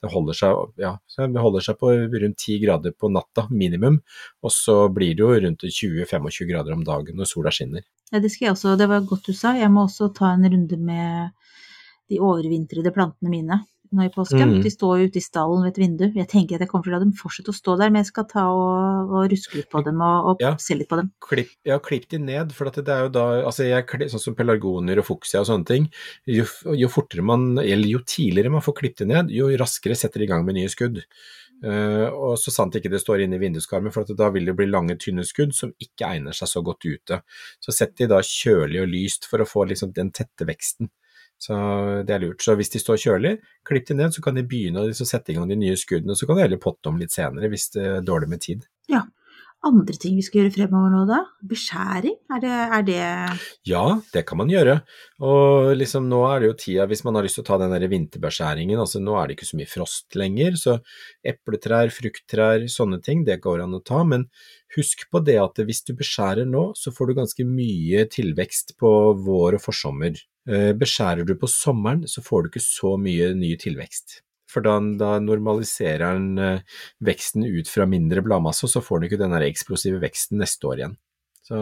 [0.00, 4.00] det holder seg, ja, det holder seg på rundt 10 grader på natta, minimum.
[4.42, 7.84] Og så blir det jo rundt 20-25 grader om dagen når sola skinner.
[8.12, 9.54] Ja, det skal jeg også, det var godt du sa.
[9.58, 11.32] Jeg må også ta en runde med
[12.12, 13.62] de overvintrede plantene mine
[13.96, 14.56] nå i påsken.
[14.56, 14.62] Mm.
[14.64, 16.04] De står jo ute i stallen ved et vindu.
[16.16, 18.10] Jeg tenker at jeg kommer til å la dem fortsette å stå der, men jeg
[18.10, 20.54] skal ta og, og ruske litt på dem og, og Ja.
[20.60, 21.12] se litt på dem.
[21.24, 24.36] Klipp, ja, klipp de ned, for at det er jo da altså jeg, Sånn som
[24.36, 25.88] pelargoner og fuksia og sånne ting.
[26.28, 30.22] Jo, jo fortere man, eller jo tidligere man får klippet de ned, jo raskere setter
[30.22, 31.00] de i gang med nye skudd.
[31.64, 34.56] Uh, og så sant ikke det står inne i vinduskarmen, for at da vil det
[34.58, 37.20] bli lange, tynne skudd som ikke egner seg så godt ute.
[37.62, 40.90] Så sett de da kjølig og lyst for å få liksom den tette veksten.
[41.40, 41.56] Så
[42.06, 42.42] det er lurt.
[42.44, 43.34] Så hvis de står kjølig,
[43.68, 46.16] klipp de ned, så kan de begynne å liksom sette i gang de nye skuddene.
[46.16, 48.64] Så kan de heller potte om litt senere hvis det er dårlig med tid.
[49.64, 51.20] Andre ting vi skal gjøre fremover nå, da?
[51.48, 52.16] Beskjæring?
[52.36, 52.98] Er det, er det
[53.68, 54.74] Ja, det kan man gjøre.
[55.24, 57.72] Og liksom nå er det jo tida, hvis man har lyst til å ta den
[57.72, 60.76] derre vinterbeskjæringen, altså nå er det ikke så mye frost lenger, så
[61.24, 64.28] epletrær, frukttrær, sånne ting, det går an å ta, men
[64.76, 68.92] husk på det at hvis du beskjærer nå, så får du ganske mye tilvekst på
[69.24, 70.20] vår og forsommer.
[70.44, 74.20] Eh, Beskjærer du på sommeren, så får du ikke så mye ny tilvekst.
[74.54, 79.08] For da, da normaliserer den eh, veksten ut fra mindre bladmasse, og så får han
[79.08, 81.00] ikke den eksplosive veksten neste år igjen.
[81.44, 81.58] Så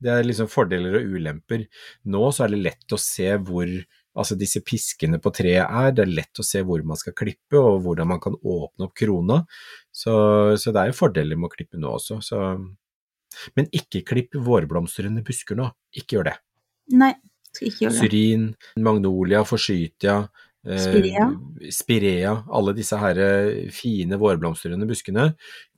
[0.00, 1.64] det er liksom fordeler og ulemper.
[2.12, 3.72] Nå så er det lett å se hvor
[4.20, 7.58] altså disse piskene på treet er, det er lett å se hvor man skal klippe
[7.58, 9.40] og hvordan man kan åpne opp krona.
[9.92, 10.12] Så,
[10.60, 12.20] så det er jo fordeler med å klippe nå også.
[12.24, 12.40] Så.
[13.58, 16.36] Men ikke klipp vårblomstrende busker nå, ikke gjør det.
[17.00, 17.12] Nei,
[17.54, 18.00] skal ikke gjøre det.
[18.00, 18.46] Syrin,
[18.88, 20.16] magnolia, forsytia,
[20.60, 21.30] Spirea.
[21.72, 25.30] spirea, alle disse her eh, fine vårblomstrende buskene.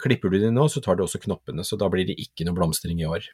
[0.02, 2.56] Klipper du de nå, så tar du også knoppene, så da blir det ikke noe
[2.56, 3.28] blomstring i år.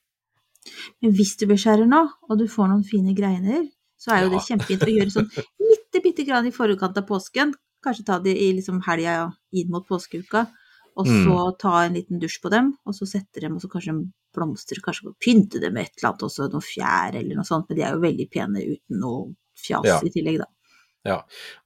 [1.00, 3.64] Men hvis du beskjærer nå, og du får noen fine greiner,
[3.98, 5.30] så er jo det kjempefint å gjøre sånn
[5.70, 7.56] bitte, bitte grann i forkant av påsken.
[7.84, 10.44] Kanskje ta det i liksom helga inn mot påskeuka,
[10.98, 13.94] og så ta en liten dusj på dem, og så sette dem, og så kanskje
[14.02, 17.78] de kanskje pynte dem med et eller annet, også noe fjær eller noe sånt, men
[17.78, 20.00] de er jo veldig pene uten noe fjas Ja.
[20.02, 20.50] i tillegg, da.
[21.08, 21.22] Ja,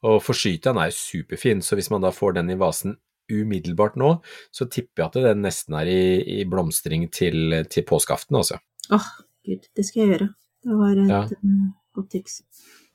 [0.07, 2.97] og forsytiaen er superfin, så hvis man da får den i vasen
[3.33, 4.13] umiddelbart nå,
[4.55, 6.03] så tipper jeg at den nesten er i,
[6.41, 8.59] i blomstring til, til påskeaften, altså.
[8.93, 9.07] Åh,
[9.47, 10.29] gud, det skal jeg gjøre.
[10.63, 11.23] Det var et Ja.
[11.25, 12.43] eh, godt tips.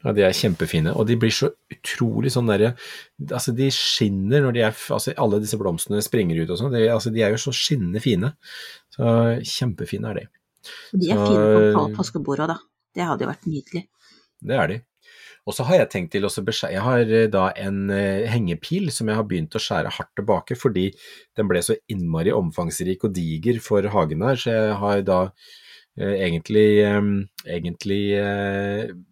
[0.06, 2.76] Ja, de er kjempefine, og de blir så utrolig sånn derre
[3.34, 7.10] Altså, de skinner når de er Altså, alle disse blomstene springer ut og sånn, altså,
[7.12, 8.30] de er jo så skinnende fine.
[8.94, 10.28] Så kjempefine er de.
[10.94, 12.58] Og de er Så- fine på på påskebordet òg, da.
[12.94, 13.88] Det hadde jo vært nydelig.
[14.46, 14.78] Det er de.
[15.48, 18.92] Og så har jeg tenkt til å beskjære Jeg har eh, da en eh, hengepil
[18.94, 20.90] som jeg har begynt å skjære hardt tilbake fordi
[21.40, 25.20] den ble så innmari omfangsrik og diger for hagen her, så jeg har da
[25.96, 26.68] eh, egentlig,
[27.48, 28.02] egentlig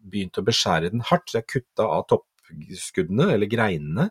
[0.03, 1.29] begynt å beskjære den hardt.
[1.31, 4.09] Så jeg kutta av toppskuddene, eller greinene.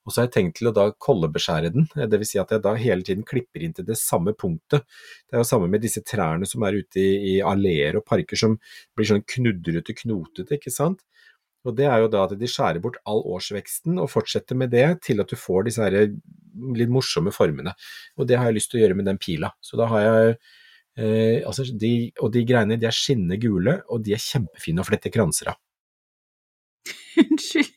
[0.00, 2.72] Og så har jeg tenkt til å da kollebeskjære den, vil si at jeg da
[2.80, 4.86] hele tiden klipper inn til det samme punktet.
[5.28, 8.40] Det er jo samme med disse trærne som er ute i, i alleer og parker
[8.40, 8.56] som
[8.96, 11.04] blir sånn knudrete, knotete, ikke sant.
[11.68, 14.86] Og det er jo da at de skjærer bort all årsveksten og fortsetter med det
[15.06, 17.74] til at du får disse her litt morsomme formene.
[18.16, 19.52] Og det har jeg lyst til å gjøre med den pila.
[19.64, 21.92] Så da har jeg eh, altså de,
[22.22, 25.60] Og de greiene de er skinnende gule, og de er kjempefine å flette kranser av.
[27.26, 27.74] Unnskyld.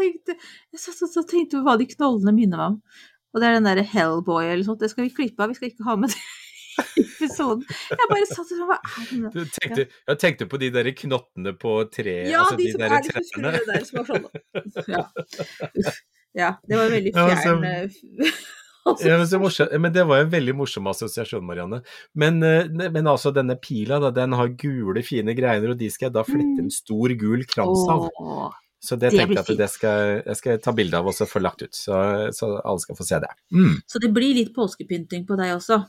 [0.00, 2.78] Jeg satt og tenkte, på hva de knollene minner meg om.
[3.30, 5.70] Og det er den derre Hellboy eller sånt, det skal vi klippe av, vi skal
[5.70, 6.18] ikke ha med det
[7.00, 7.64] episoden.
[7.90, 9.32] Jeg bare satt og hva er det nå?
[9.56, 12.94] Tenkte, jeg tenkte på de der knottene på treet, Ja, altså de de, som der
[12.94, 13.26] er litt trærne.
[13.32, 14.24] skrue der, som var sånn.
[14.90, 15.04] Ja.
[15.82, 16.00] Uff.
[16.38, 17.76] ja, det var veldig fjern ja,
[18.90, 21.82] altså, Ja, men, men det var en veldig morsom assosiasjon, Marianne.
[22.14, 26.08] Men, eh, men altså, denne pila, da, den har gule, fine greiner, og de skal
[26.08, 28.08] jeg da flette en stor, gul krans av.
[28.80, 31.26] Så det det tenkte jeg at det skal, jeg skal ta bilde av og så
[31.28, 31.96] få lagt ut, så,
[32.32, 33.28] så alle skal få se det.
[33.52, 33.74] Mm.
[33.84, 35.82] Så det blir litt påskepynting på deg også?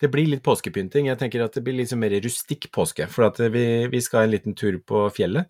[0.00, 1.06] Det blir litt påskepynting.
[1.08, 3.06] Jeg tenker at det blir litt sånn mer rustikk påske.
[3.10, 5.48] For at vi, vi skal en liten tur på fjellet.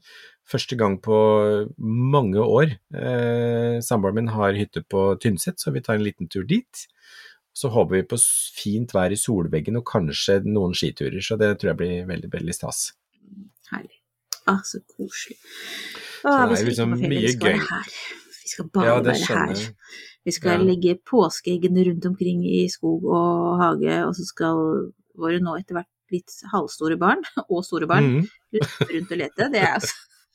[0.49, 1.17] Første gang på
[1.81, 2.75] mange år.
[2.95, 6.85] Eh, Samboeren min har hytte på Tynset, så vi tar en liten tur dit.
[7.55, 8.19] Så håper vi på
[8.59, 12.55] fint vær i solveggen og kanskje noen skiturer, så det tror jeg blir veldig, veldig
[12.57, 12.89] stas.
[13.71, 13.95] Herlig.
[14.51, 15.39] Ah, så koselig.
[16.21, 17.95] Så Ah, det vi er skal liksom på ferie, vi skal være her.
[18.45, 19.63] Vi skal bare Ja, være her.
[20.25, 20.65] Vi skal Ja.
[20.65, 24.63] legge påskeeggene rundt omkring i skog og hage, og så skal
[25.15, 28.29] våre nå etter hvert litt halvstore barn, og store barn, mm.
[28.91, 29.51] rundt og lete.
[29.53, 29.95] Det er altså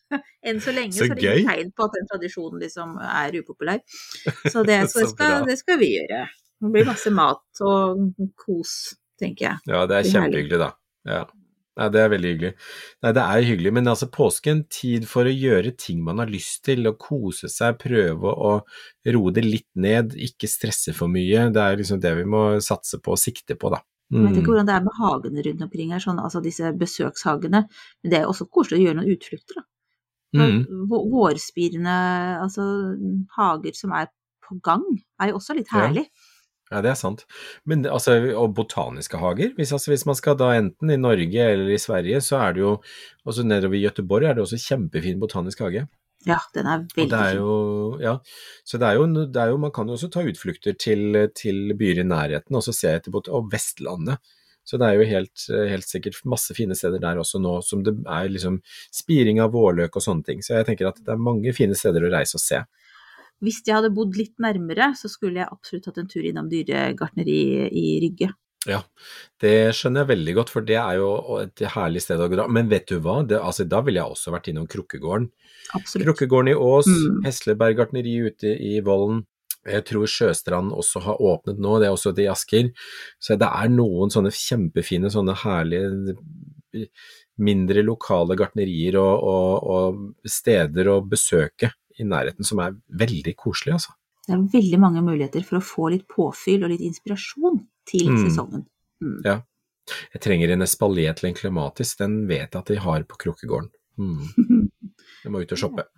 [0.41, 3.36] Enn så lenge Så så, er det ingen tegn på at den tradisjonen liksom er
[3.38, 3.82] upopulær.
[4.54, 6.23] Så det, så det, Så skal, det skal vi gjøre.
[6.60, 8.08] Det blir masse mat og
[8.39, 9.62] kos, tenker jeg.
[9.69, 10.71] Ja, det er kjempehyggelig, da.
[11.06, 11.21] Ja.
[11.80, 12.54] Nei, det er veldig hyggelig.
[13.06, 16.65] Nei, det er hyggelig, men altså påsken, tid for å gjøre ting man har lyst
[16.68, 18.52] til, å kose seg, prøve å
[19.15, 21.48] roe det litt ned, ikke stresse for mye.
[21.56, 23.80] Det er liksom det vi må satse på og sikte på, da.
[24.10, 24.50] Jeg vet ikke Mm.
[24.50, 27.62] hvordan det er med hagene rundt omkring her, sånn, altså disse besøkshagene.
[28.04, 29.65] Men det er også koselig å gjøre noen utflukter, da.
[30.36, 30.65] Mm.
[30.89, 31.94] Vårspirende
[32.42, 32.65] altså,
[33.38, 34.10] hager som er
[34.46, 34.84] på gang,
[35.22, 36.06] er jo også litt herlig.
[36.10, 36.29] Ja,
[36.70, 37.24] det er sant.
[37.66, 41.72] Men altså, og botaniske hager, hvis, altså, hvis man skal da enten i Norge eller
[41.74, 42.76] i Sverige, så er det jo
[43.26, 45.88] også nedover i Gøteborg er det også kjempefin botanisk hage.
[46.28, 48.02] Ja, den er veldig fin.
[48.04, 48.18] ja,
[48.68, 51.74] så det er jo, det er jo, man kan jo også ta utflukter til, til
[51.80, 54.20] byer i nærheten, og så jeg etter bot- og Vestlandet.
[54.68, 57.96] Så det er jo helt, helt sikkert masse fine steder der også nå, som det
[58.06, 58.60] er liksom
[58.94, 60.44] spiring av vårløk og sånne ting.
[60.46, 62.60] Så jeg tenker at det er mange fine steder å reise og se.
[63.43, 67.39] Hvis jeg hadde bodd litt nærmere, så skulle jeg absolutt hatt en tur innom dyregartneri
[67.71, 68.34] i Rygge.
[68.67, 68.82] Ja,
[69.39, 72.47] det skjønner jeg veldig godt, for det er jo et herlig sted å dra.
[72.52, 75.30] Men vet du hva, det, altså, da ville jeg også vært innom Krukkegården.
[75.78, 76.10] Absolutt.
[76.10, 77.21] Krukkegården i Ås, Mm.
[77.23, 79.23] Hesleberg gartneri ute i Vollen.
[79.67, 82.71] Jeg tror Sjøstrand også har åpnet nå, det er også det i Asker.
[83.19, 86.88] Så det er noen sånne kjempefine, sånne herlige
[87.39, 93.74] mindre lokale gartnerier og, og, og steder å besøke i nærheten som er veldig koselig,
[93.78, 93.92] altså.
[94.28, 98.20] Det er veldig mange muligheter for å få litt påfyll og litt inspirasjon til Mm.
[98.30, 98.66] sesongen.
[99.02, 99.22] Mm.
[99.26, 99.40] Ja.
[100.14, 103.70] Jeg trenger en espalier til en klematis, den vet jeg at de har på Krukkegården.
[103.98, 104.30] Mm.
[105.24, 105.84] Jeg må ut og shoppe.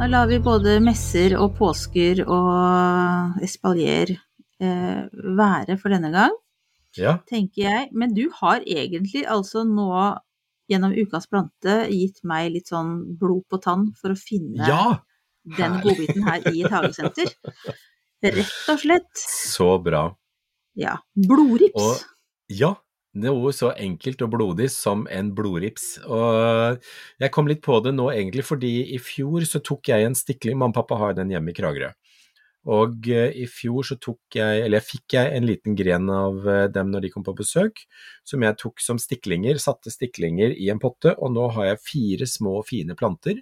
[0.00, 5.02] Da lar vi både messer og påsker og espalier eh,
[5.36, 6.32] være for denne gang,
[7.00, 7.88] Ja, tenker jeg.
[7.96, 9.90] Men du har egentlig altså nå
[10.70, 14.84] gjennom Ukas plante gitt meg litt sånn blod på tann for å finne ja!
[15.58, 17.32] den godbiten her i et hagesenter.
[18.22, 19.10] Rett og slett.
[19.16, 20.04] Så bra.
[20.78, 20.98] Ja.
[21.16, 21.80] Blodrips.
[21.80, 22.74] Og ja,
[23.18, 25.96] noe så enkelt og blodig som en blodrips.
[26.06, 26.78] Og
[27.22, 30.58] jeg kom litt på det nå egentlig fordi i fjor så tok jeg en stikling,
[30.60, 31.90] mamma og pappa har den hjemme i Kragerø.
[32.68, 36.44] Og eh, i fjor så tok jeg, eller jeg fikk jeg en liten gren av
[36.44, 37.80] eh, dem når de kom på besøk,
[38.26, 42.28] som jeg tok som stiklinger, satte stiklinger i en potte, og nå har jeg fire
[42.28, 43.40] små fine planter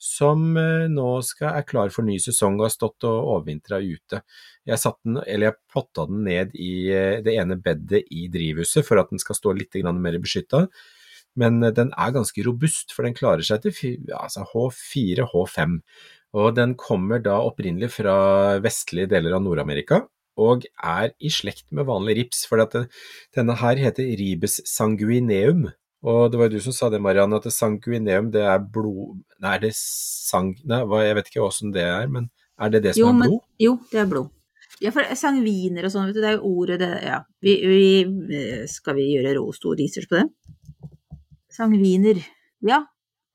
[0.00, 4.24] som eh, nå skal, er klar for ny sesong og har stått og overvintra ute.
[4.64, 6.74] Jeg satt den, eller jeg potta den ned i
[7.24, 10.66] det ene bedet i drivhuset for at den skal stå litt mer beskytta.
[11.36, 15.80] Men den er ganske robust, for den klarer seg til altså H4, H5.
[16.34, 18.14] Og den kommer da opprinnelig fra
[18.62, 20.02] vestlige deler av Nord-Amerika,
[20.34, 25.68] og er i slekt med vanlig rips, for denne her heter ribes sanguineum.
[26.04, 29.22] Og det var jo du som sa det, Marianne, at det sanguineum det er blod...
[29.40, 30.50] Nei, er det sang...
[30.68, 32.26] Nei, jeg vet ikke åssen det er, men
[32.60, 33.44] er det det som Jo, er men, blod?
[33.62, 34.32] jo, det er blod.
[34.82, 37.20] Ja, for sangviner og sånn, vet du, det er jo ordet det Ja.
[37.44, 37.84] Vi, vi
[38.36, 40.26] eh, Skal vi gjøre rå stor research på det?
[41.54, 42.18] Sangviner.
[42.66, 42.82] Ja,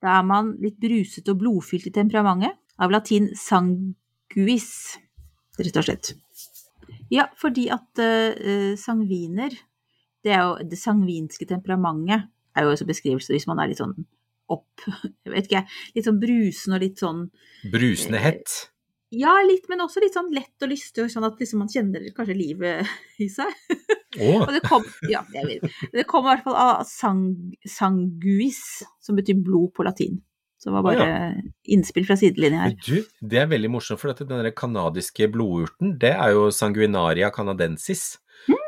[0.03, 2.59] da er man litt brusete og blodfylt i temperamentet.
[2.79, 4.71] Av latin sanguis,
[5.59, 6.13] rett og slett.
[7.11, 9.53] Ja, fordi at uh, sangviner
[10.23, 13.93] Det er jo det sangvinske temperamentet er jo også beskrivelse hvis man er litt sånn
[14.49, 14.83] opp
[15.25, 15.63] Jeg vet ikke,
[15.95, 17.23] litt sånn brusende og litt sånn
[17.73, 18.55] Brusende hett.
[19.13, 22.37] ja, litt, men også litt sånn lett og lystig, sånn at liksom man kjenner kanskje
[22.37, 22.89] livet
[23.25, 23.49] i seg.
[24.19, 24.43] Oh.
[24.43, 25.79] Og det kom, ja, jeg vet.
[25.93, 27.23] Det kom i hvert fall av sang,
[27.65, 28.61] sanguis,
[29.01, 30.19] som betyr blod på latin.
[30.59, 31.09] Så det var bare
[31.71, 32.73] innspill fra sidelinja her.
[32.83, 38.17] du, det er veldig morsomt, for den canadiske kanadiske blodurten, det er jo sanguinaria canadensis.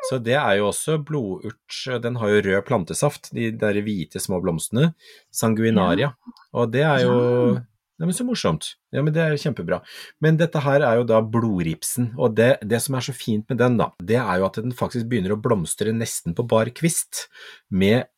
[0.09, 4.41] Så det er jo også blodurt, den har jo rød plantesaft, de der hvite små
[4.43, 4.93] blomstene.
[5.31, 6.13] Sanguinaria.
[6.53, 7.19] Og det er jo
[7.55, 7.59] Ja.
[8.01, 8.65] Nei, men så morsomt.
[8.89, 9.77] Ja, men det er jo kjempebra.
[10.19, 13.59] Men dette her er jo da blodripsen, og det, det som er så fint med
[13.61, 17.27] den, da, det er jo at den faktisk begynner å blomstre nesten på bar kvist,
[17.69, 18.09] med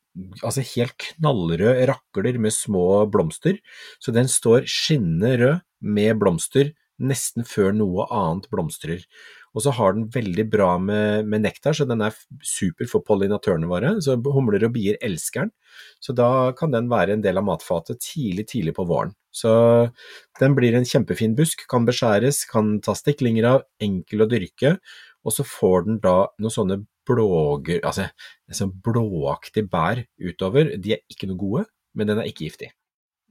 [0.42, 3.58] altså helt knallrød rakler med små blomster.
[4.02, 6.72] Så den står skinnende rød med blomster
[7.02, 9.02] nesten før noe annet blomstrer.
[9.54, 13.68] Og så har den veldig bra med, med nektar, så den er super for pollinatørene
[13.70, 13.92] våre.
[14.02, 15.52] Så humler og bier elsker den.
[16.02, 19.14] Så da kan den være en del av matfatet tidlig, tidlig på våren.
[19.34, 19.52] Så
[20.40, 24.76] den blir en kjempefin busk, kan beskjæres, kan ta stiklinger av, enkel å dyrke.
[25.24, 28.08] Og så får den da noen sånne blåger, altså
[28.52, 30.74] sånn blåaktig bær utover.
[30.80, 31.64] De er ikke noe gode,
[31.94, 32.70] men den er ikke giftig.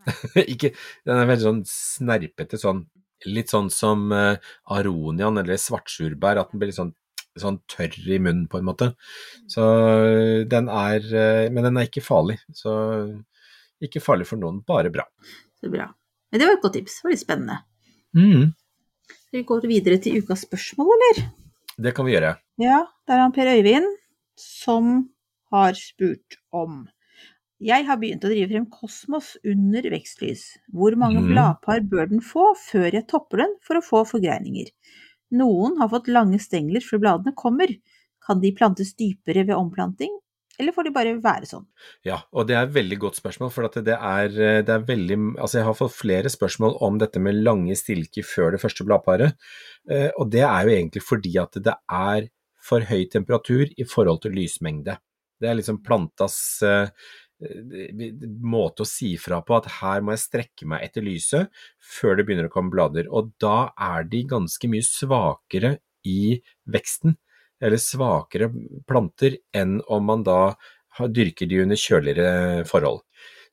[0.53, 0.73] ikke,
[1.07, 2.85] den er veldig sånn snerpete, sånn
[3.29, 4.35] litt sånn som uh,
[4.75, 6.91] aronian eller svartsurbær, at den blir litt sånn,
[7.39, 8.89] sånn tørr i munnen på en måte.
[9.49, 12.41] Så eh, den er, uh, men den er ikke farlig.
[12.55, 12.73] Så
[13.83, 15.07] ikke farlig for noen, bare bra.
[15.59, 15.87] Så bra.
[16.31, 16.99] Men det var et godt tips.
[16.99, 17.61] Det var litt spennende.
[18.17, 18.51] Mm,
[19.07, 21.23] Skal vi gå videre til ukas spørsmål, eller?
[21.77, 22.35] det kan vi gjøre.
[22.61, 23.87] Ja, det er han Per Øyvind
[24.37, 24.89] som
[25.53, 26.83] har spurt om
[27.63, 30.41] Jeg har begynt å drive frem Kosmos under vekstlys.
[30.73, 31.29] Hvor mange mm.
[31.31, 34.73] bladpar bør den få før jeg topper den for å få forgreininger?
[35.39, 37.71] Noen har fått lange stengler før bladene kommer.
[38.23, 40.11] Kan de plantes dypere ved omplanting,
[40.59, 41.63] eller får de bare være sånn?
[42.05, 44.29] Ja, og det er et veldig godt spørsmål, for det er,
[44.67, 48.53] det er veldig Altså, jeg har fått flere spørsmål om dette med lange stilker før
[48.53, 49.39] det første bladparet,
[49.89, 52.29] eh, og det er jo egentlig fordi at det er
[52.63, 54.95] for høy temperatur i forhold til lysmengde.
[55.41, 56.87] Det er liksom plantas eh,
[58.43, 62.27] måte å si fra på at her må jeg strekke meg etter lyset før det
[62.27, 65.75] begynner å komme blader, og da er de ganske mye svakere
[66.07, 66.37] i
[66.71, 67.17] veksten,
[67.63, 68.49] eller svakere
[68.87, 70.55] planter, enn om man da
[71.09, 73.01] dyrker de under kjøligere forhold.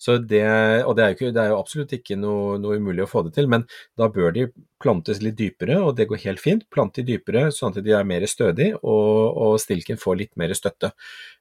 [0.00, 0.44] Det,
[0.88, 3.34] og det er, ikke, det er jo absolutt ikke noe, noe umulig å få det
[3.36, 3.66] til, men
[4.00, 4.46] da bør de
[4.80, 6.64] plantes litt dypere, og det går helt fint.
[6.72, 10.54] Plante de dypere sånn at de er mer stødige, og, og stilken får litt mer
[10.56, 10.94] støtte.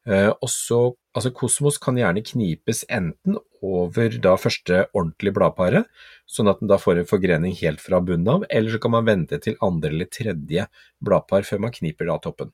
[0.04, 0.82] Eh, også,
[1.15, 5.86] altså Kosmos kan gjerne knipes enten over da første ordentlige bladpare,
[6.28, 9.08] sånn at den da får en forgrening helt fra bunnen av, eller så kan man
[9.08, 10.67] vente til andre eller tredje
[11.00, 12.52] bladpar før man kniper da toppen.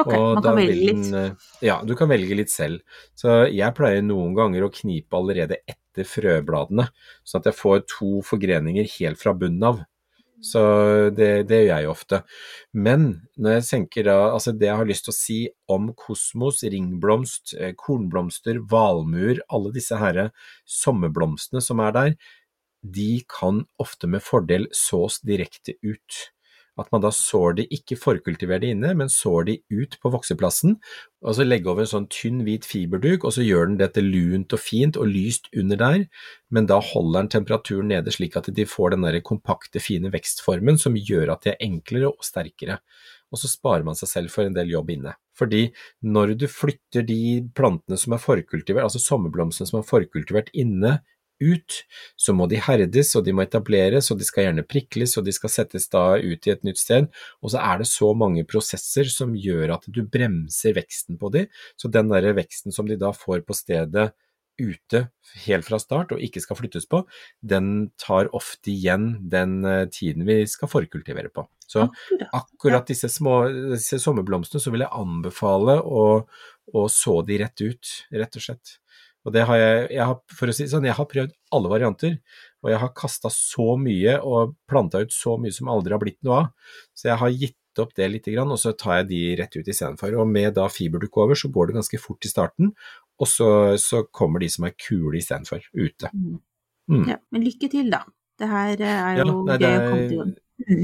[0.00, 1.02] Ok, Og man kan velge litt.
[1.04, 2.80] den, eh, Ja, du kan velge litt selv.
[3.14, 6.88] Så jeg pleier noen ganger å knipe allerede etter frøbladene,
[7.24, 9.82] sånn at jeg får to forgreninger helt fra bunnen av.
[10.42, 10.60] Så
[11.14, 12.22] det, det gjør jeg ofte.
[12.74, 15.38] Men når jeg tenker da, altså det jeg har lyst til å si
[15.70, 20.32] om kosmos, ringblomst, eh, kornblomster, valmuer, alle disse her
[20.66, 22.16] sommerblomstene som er der,
[22.82, 26.32] de kan ofte med fordel sås direkte ut.
[26.80, 30.78] At man da sår de, ikke forkultiver de inne, men sår de ut på vokseplassen,
[31.20, 34.56] og så legge over en sånn tynn hvit fiberduk, og så gjør den dette lunt
[34.56, 36.06] og fint og lyst under der,
[36.48, 40.80] men da holder den temperaturen nede slik at de får den der kompakte, fine vekstformen
[40.80, 42.80] som gjør at de er enklere og sterkere.
[43.32, 45.14] Og så sparer man seg selv for en del jobb inne.
[45.36, 45.66] Fordi
[46.04, 50.98] når du flytter de plantene som er forkultivert, altså sommerblomstene som er forkultivert inne,
[51.42, 51.82] ut,
[52.16, 55.34] så må de herdes og de må etableres og de skal gjerne prikles og de
[55.34, 57.08] skal settes da ut i et nytt sted,
[57.42, 61.46] og så er det så mange prosesser som gjør at du bremser veksten på de,
[61.76, 64.12] så den der veksten som de da får på stedet
[64.60, 65.06] ute
[65.46, 67.02] helt fra start og ikke skal flyttes på,
[67.40, 71.46] den tar ofte igjen den eh, tiden vi skal forkultivere på.
[71.66, 72.28] Så Akkurat.
[72.36, 73.36] akkurat disse små
[73.72, 76.04] disse sommerblomstene så vil jeg anbefale å,
[76.76, 78.76] å så de rett ut, rett og slett.
[79.22, 82.16] Og det har jeg, jeg har, for å si sånn, jeg har prøvd alle varianter,
[82.62, 86.18] og jeg har kasta så mye og planta ut så mye som aldri har blitt
[86.26, 86.78] noe av.
[86.98, 90.18] Så jeg har gitt opp det litt, og så tar jeg de rett ut istedenfor.
[90.20, 92.72] Og med da fiberdukk over, så går det ganske fort i starten,
[93.22, 93.48] og så,
[93.78, 96.10] så kommer de som er kule istedenfor, ute.
[96.90, 97.06] Mm.
[97.14, 98.02] Ja, men lykke til, da.
[98.40, 100.22] Det her er Ja, jo nei, gøy å komme til.
[100.32, 100.38] Mm.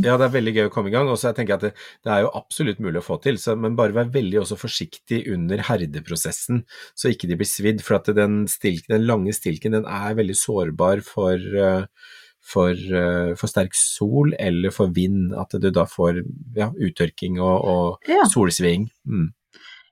[0.04, 1.08] Ja, det er veldig gøy å komme i gang.
[1.12, 3.54] Og så tenker jeg at det, det er jo absolutt mulig å få til, så,
[3.58, 6.62] men bare vær veldig også forsiktig under herdeprosessen,
[6.98, 7.82] så ikke de blir svidd.
[7.86, 12.14] For at den, stilken, den lange stilken den er veldig sårbar for, eh,
[12.48, 15.34] for, eh, for sterk sol eller for vind.
[15.38, 16.22] At du da får
[16.58, 18.24] ja, uttørking og, og Ja.
[18.30, 18.88] solsving.
[19.06, 19.32] Mm.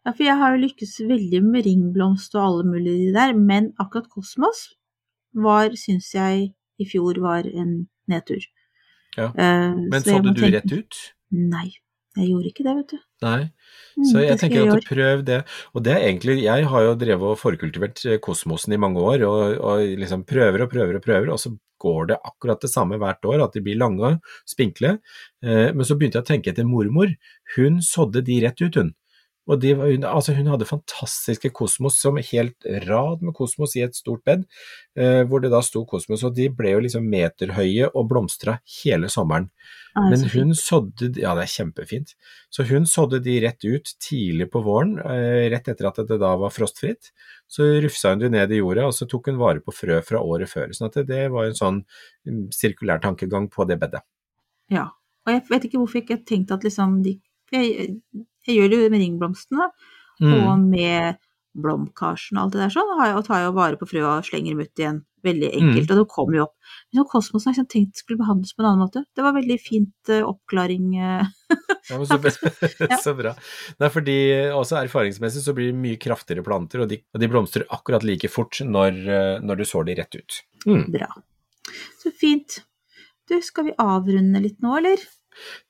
[0.07, 3.73] Ja, for jeg har jo lykkes veldig med ringblomst og alle mulige de der, men
[3.83, 4.69] akkurat kosmos
[5.35, 8.45] var, syns jeg, i fjor var en nedtur.
[9.17, 9.31] Ja.
[9.33, 10.95] Eh, Men så du tenke- rett ut?
[11.33, 11.73] Nei,
[12.17, 12.99] jeg gjorde ikke det, vet du.
[13.23, 13.51] Nei.
[13.97, 15.45] Mm, Så jeg tenker at prøv det.
[15.75, 19.25] Og det er egentlig, jeg har jo drevet og forkultivert eh, kosmosen i mange år,
[19.27, 22.97] og, og liksom prøver og prøver og prøver, og så går det akkurat det samme
[23.01, 24.99] hvert år, at de blir lange, spinkle.
[25.45, 27.11] Eh, men så begynte jeg å tenke etter mormor.
[27.57, 28.95] Hun sådde de rett ut, hun.
[29.47, 29.73] Og de,
[30.03, 34.43] altså hun hadde fantastiske kosmos, som helt rad med kosmos i et stort bed,
[34.99, 39.11] eh, hvor det da sto kosmos, og de ble jo liksom meterhøye og blomstra hele
[39.13, 39.49] sommeren.
[39.97, 42.17] Ah, Men hun sådde, ja det er kjempefint,
[42.51, 46.35] så hun sådde de rett ut tidlig på våren, eh, rett etter at det da
[46.37, 47.13] var frostfritt.
[47.47, 50.19] Så rufsa hun de ned i jorda, og så tok hun vare på frø fra
[50.19, 50.75] året før.
[50.75, 51.85] sånn at det, det var en sånn
[52.27, 54.03] mm, sirkulær tankegang på det bedet.
[54.75, 54.91] Ja.
[55.27, 57.17] Og jeg vet ikke hvorfor jeg ikke tenkte at liksom de
[57.55, 57.95] jeg,
[58.47, 59.71] jeg gjør det med ringblomstene,
[60.17, 60.33] Mm.
[60.49, 61.19] og med
[61.57, 64.61] blomkarsen og alt det der sånn, og tar jo vare på frø og slenger dem
[64.65, 65.03] ut igjen.
[65.27, 65.57] Veldig Mm.
[65.71, 66.55] enkelt, og det kommer jo opp.
[66.93, 69.05] Men så kosmosen har jeg tenkt skulle behandles på en annen måte.
[69.17, 70.95] Det var veldig fint uh, oppklaring.
[70.97, 71.27] eh.
[71.91, 72.19] Ja, så,
[72.91, 72.97] Ja.
[73.03, 73.35] så bra.
[73.81, 74.17] Nei, fordi
[74.55, 78.29] også erfaringsmessig så blir det mye kraftigere planter, og de, og de blomstrer akkurat like
[78.31, 80.43] fort når, eh, når du sår de rett ut.
[80.67, 80.91] Mm.
[80.93, 81.09] Bra.
[82.03, 82.61] Så fint.
[83.29, 84.97] Du, skal vi avrunde litt nå, eller?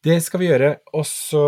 [0.05, 1.43] Det skal vi gjøre, og så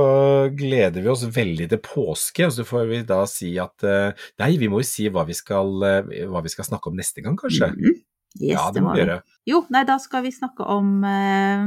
[0.56, 2.48] gleder vi oss veldig til påske.
[2.48, 5.36] Og så får vi da si at eh, Nei, vi må jo si hva vi
[5.38, 7.72] skal, eh, hva vi skal snakke om neste gang, kanskje?
[7.76, 8.04] Mhm.
[8.38, 9.22] Yes, ja, det må vi gjøre.
[9.48, 11.64] Jo, nei, da skal vi snakke om eh,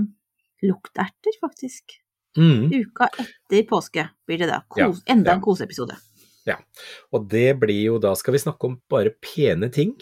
[0.68, 1.98] lukterter, faktisk.
[2.38, 2.70] Mm.
[2.72, 4.62] Uka etter påske blir det da.
[4.78, 5.40] Ja, Kos, enda ja.
[5.40, 5.98] en koseepisode.
[7.12, 9.94] Og det blir jo da skal vi snakke om bare pene ting.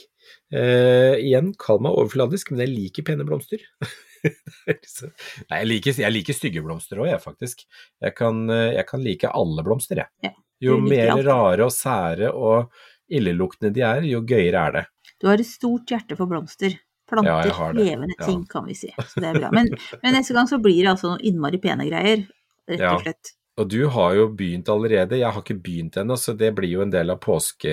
[0.53, 3.63] Eh, igjen, kall meg overfladisk, men jeg liker pene blomster.
[4.95, 5.09] Så-
[5.49, 7.63] Nei, jeg liker, jeg liker stygge blomster òg, jeg, faktisk.
[8.03, 10.07] Jeg kan, eh, jeg kan like alle blomster, jeg.
[10.25, 11.25] Ja, Jo mer alt.
[11.25, 12.71] rare og sære og
[13.09, 14.85] illeluktende de er, jo gøyere er det.
[15.19, 16.75] Du har et stort hjerte for blomster.
[17.09, 17.85] Planter, Ja, jeg har det.
[17.87, 18.25] levende Ja.
[18.27, 18.91] ting, kan vi si.
[18.99, 19.49] Så det er bra.
[19.51, 19.71] Men,
[20.03, 22.27] men neste gang så blir det altså noen innmari pene greier,
[22.69, 23.31] rett og slett.
[23.59, 26.81] Og du har jo begynt allerede, jeg har ikke begynt ennå, så det blir jo
[26.85, 27.67] en del av påske,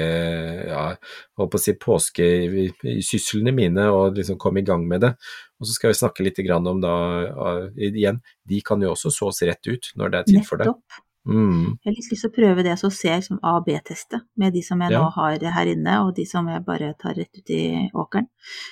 [0.66, 0.96] ja,
[1.38, 5.12] holdt på å si påskesyslene mine, og liksom komme i gang med det.
[5.60, 6.94] Og så skal vi snakke litt om da,
[7.32, 10.66] uh, igjen, de kan jo også sås rett ut når det er tid for det.
[10.68, 11.02] Nettopp.
[11.26, 14.20] Mm, Jeg har litt lyst til å prøve det, å se som A- og B-teste
[14.38, 15.00] med de som jeg Ja.
[15.00, 18.28] nå har her inne, og de som jeg bare tar rett ut i åkeren.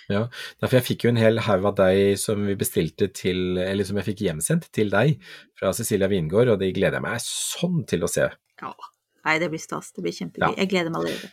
[0.08, 0.28] Ja,
[0.62, 3.96] Derfor jeg fikk jo en hel haug av deg som vi bestilte til, eller som
[3.96, 5.18] jeg fikk hjemsendt til deg
[5.58, 8.30] fra Cecilia Wingård, og de gleder jeg meg sånn til å se.
[8.62, 8.72] Ja.
[9.24, 9.90] Nei, det blir stas.
[9.90, 10.52] Det blir kjempegøy.
[10.52, 10.54] Ja.
[10.54, 11.30] Jeg gleder meg allerede.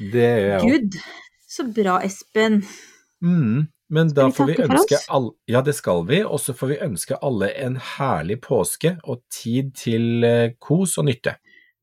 [0.00, 0.70] Det gjør jeg òg.
[0.72, 1.00] Gud,
[1.46, 2.62] så bra, Espen.
[3.22, 6.22] Mm, men da får vi ønske alle Ja, det skal vi.
[6.24, 11.06] Og så får vi ønske alle en herlig påske og tid til eh, kos og
[11.10, 11.36] nytte.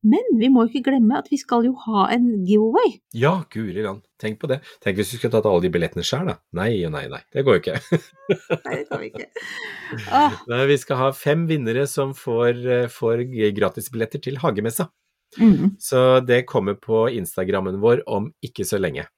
[0.04, 2.98] Men vi må ikke glemme at vi skal jo ha en giveaway.
[3.16, 4.02] Ja, guri land.
[4.20, 4.58] Tenk på det.
[4.84, 6.34] Tenk hvis vi skulle tatt alle de billettene sjøl, da.
[6.58, 7.22] Nei og nei, nei.
[7.32, 8.02] Det går jo ikke.
[8.66, 9.30] Nei, det kan vi ikke.
[10.12, 10.36] Ah.
[10.52, 13.24] Nei, vi skal ha fem vinnere som får, eh, får
[13.56, 14.90] gratisbilletter til hagemessa.
[15.40, 19.08] mm, Så det kommer på Instagrammen vår om ikke så lenge.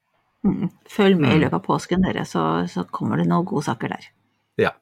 [0.46, 0.70] Mm.
[0.96, 1.40] Følg med i Mm.
[1.44, 4.08] løpet av påsken, dere, så, så kommer det noen gode saker der.
[4.62, 4.72] Ja.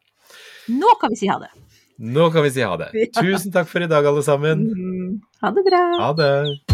[0.68, 1.50] Nå kan vi si ha det.
[1.98, 2.90] Nå kan vi si ha det.
[3.20, 4.64] Tusen takk for i dag, alle sammen.
[4.70, 5.20] Mm.
[5.42, 5.82] Ha det bra.
[6.00, 6.73] Ha det.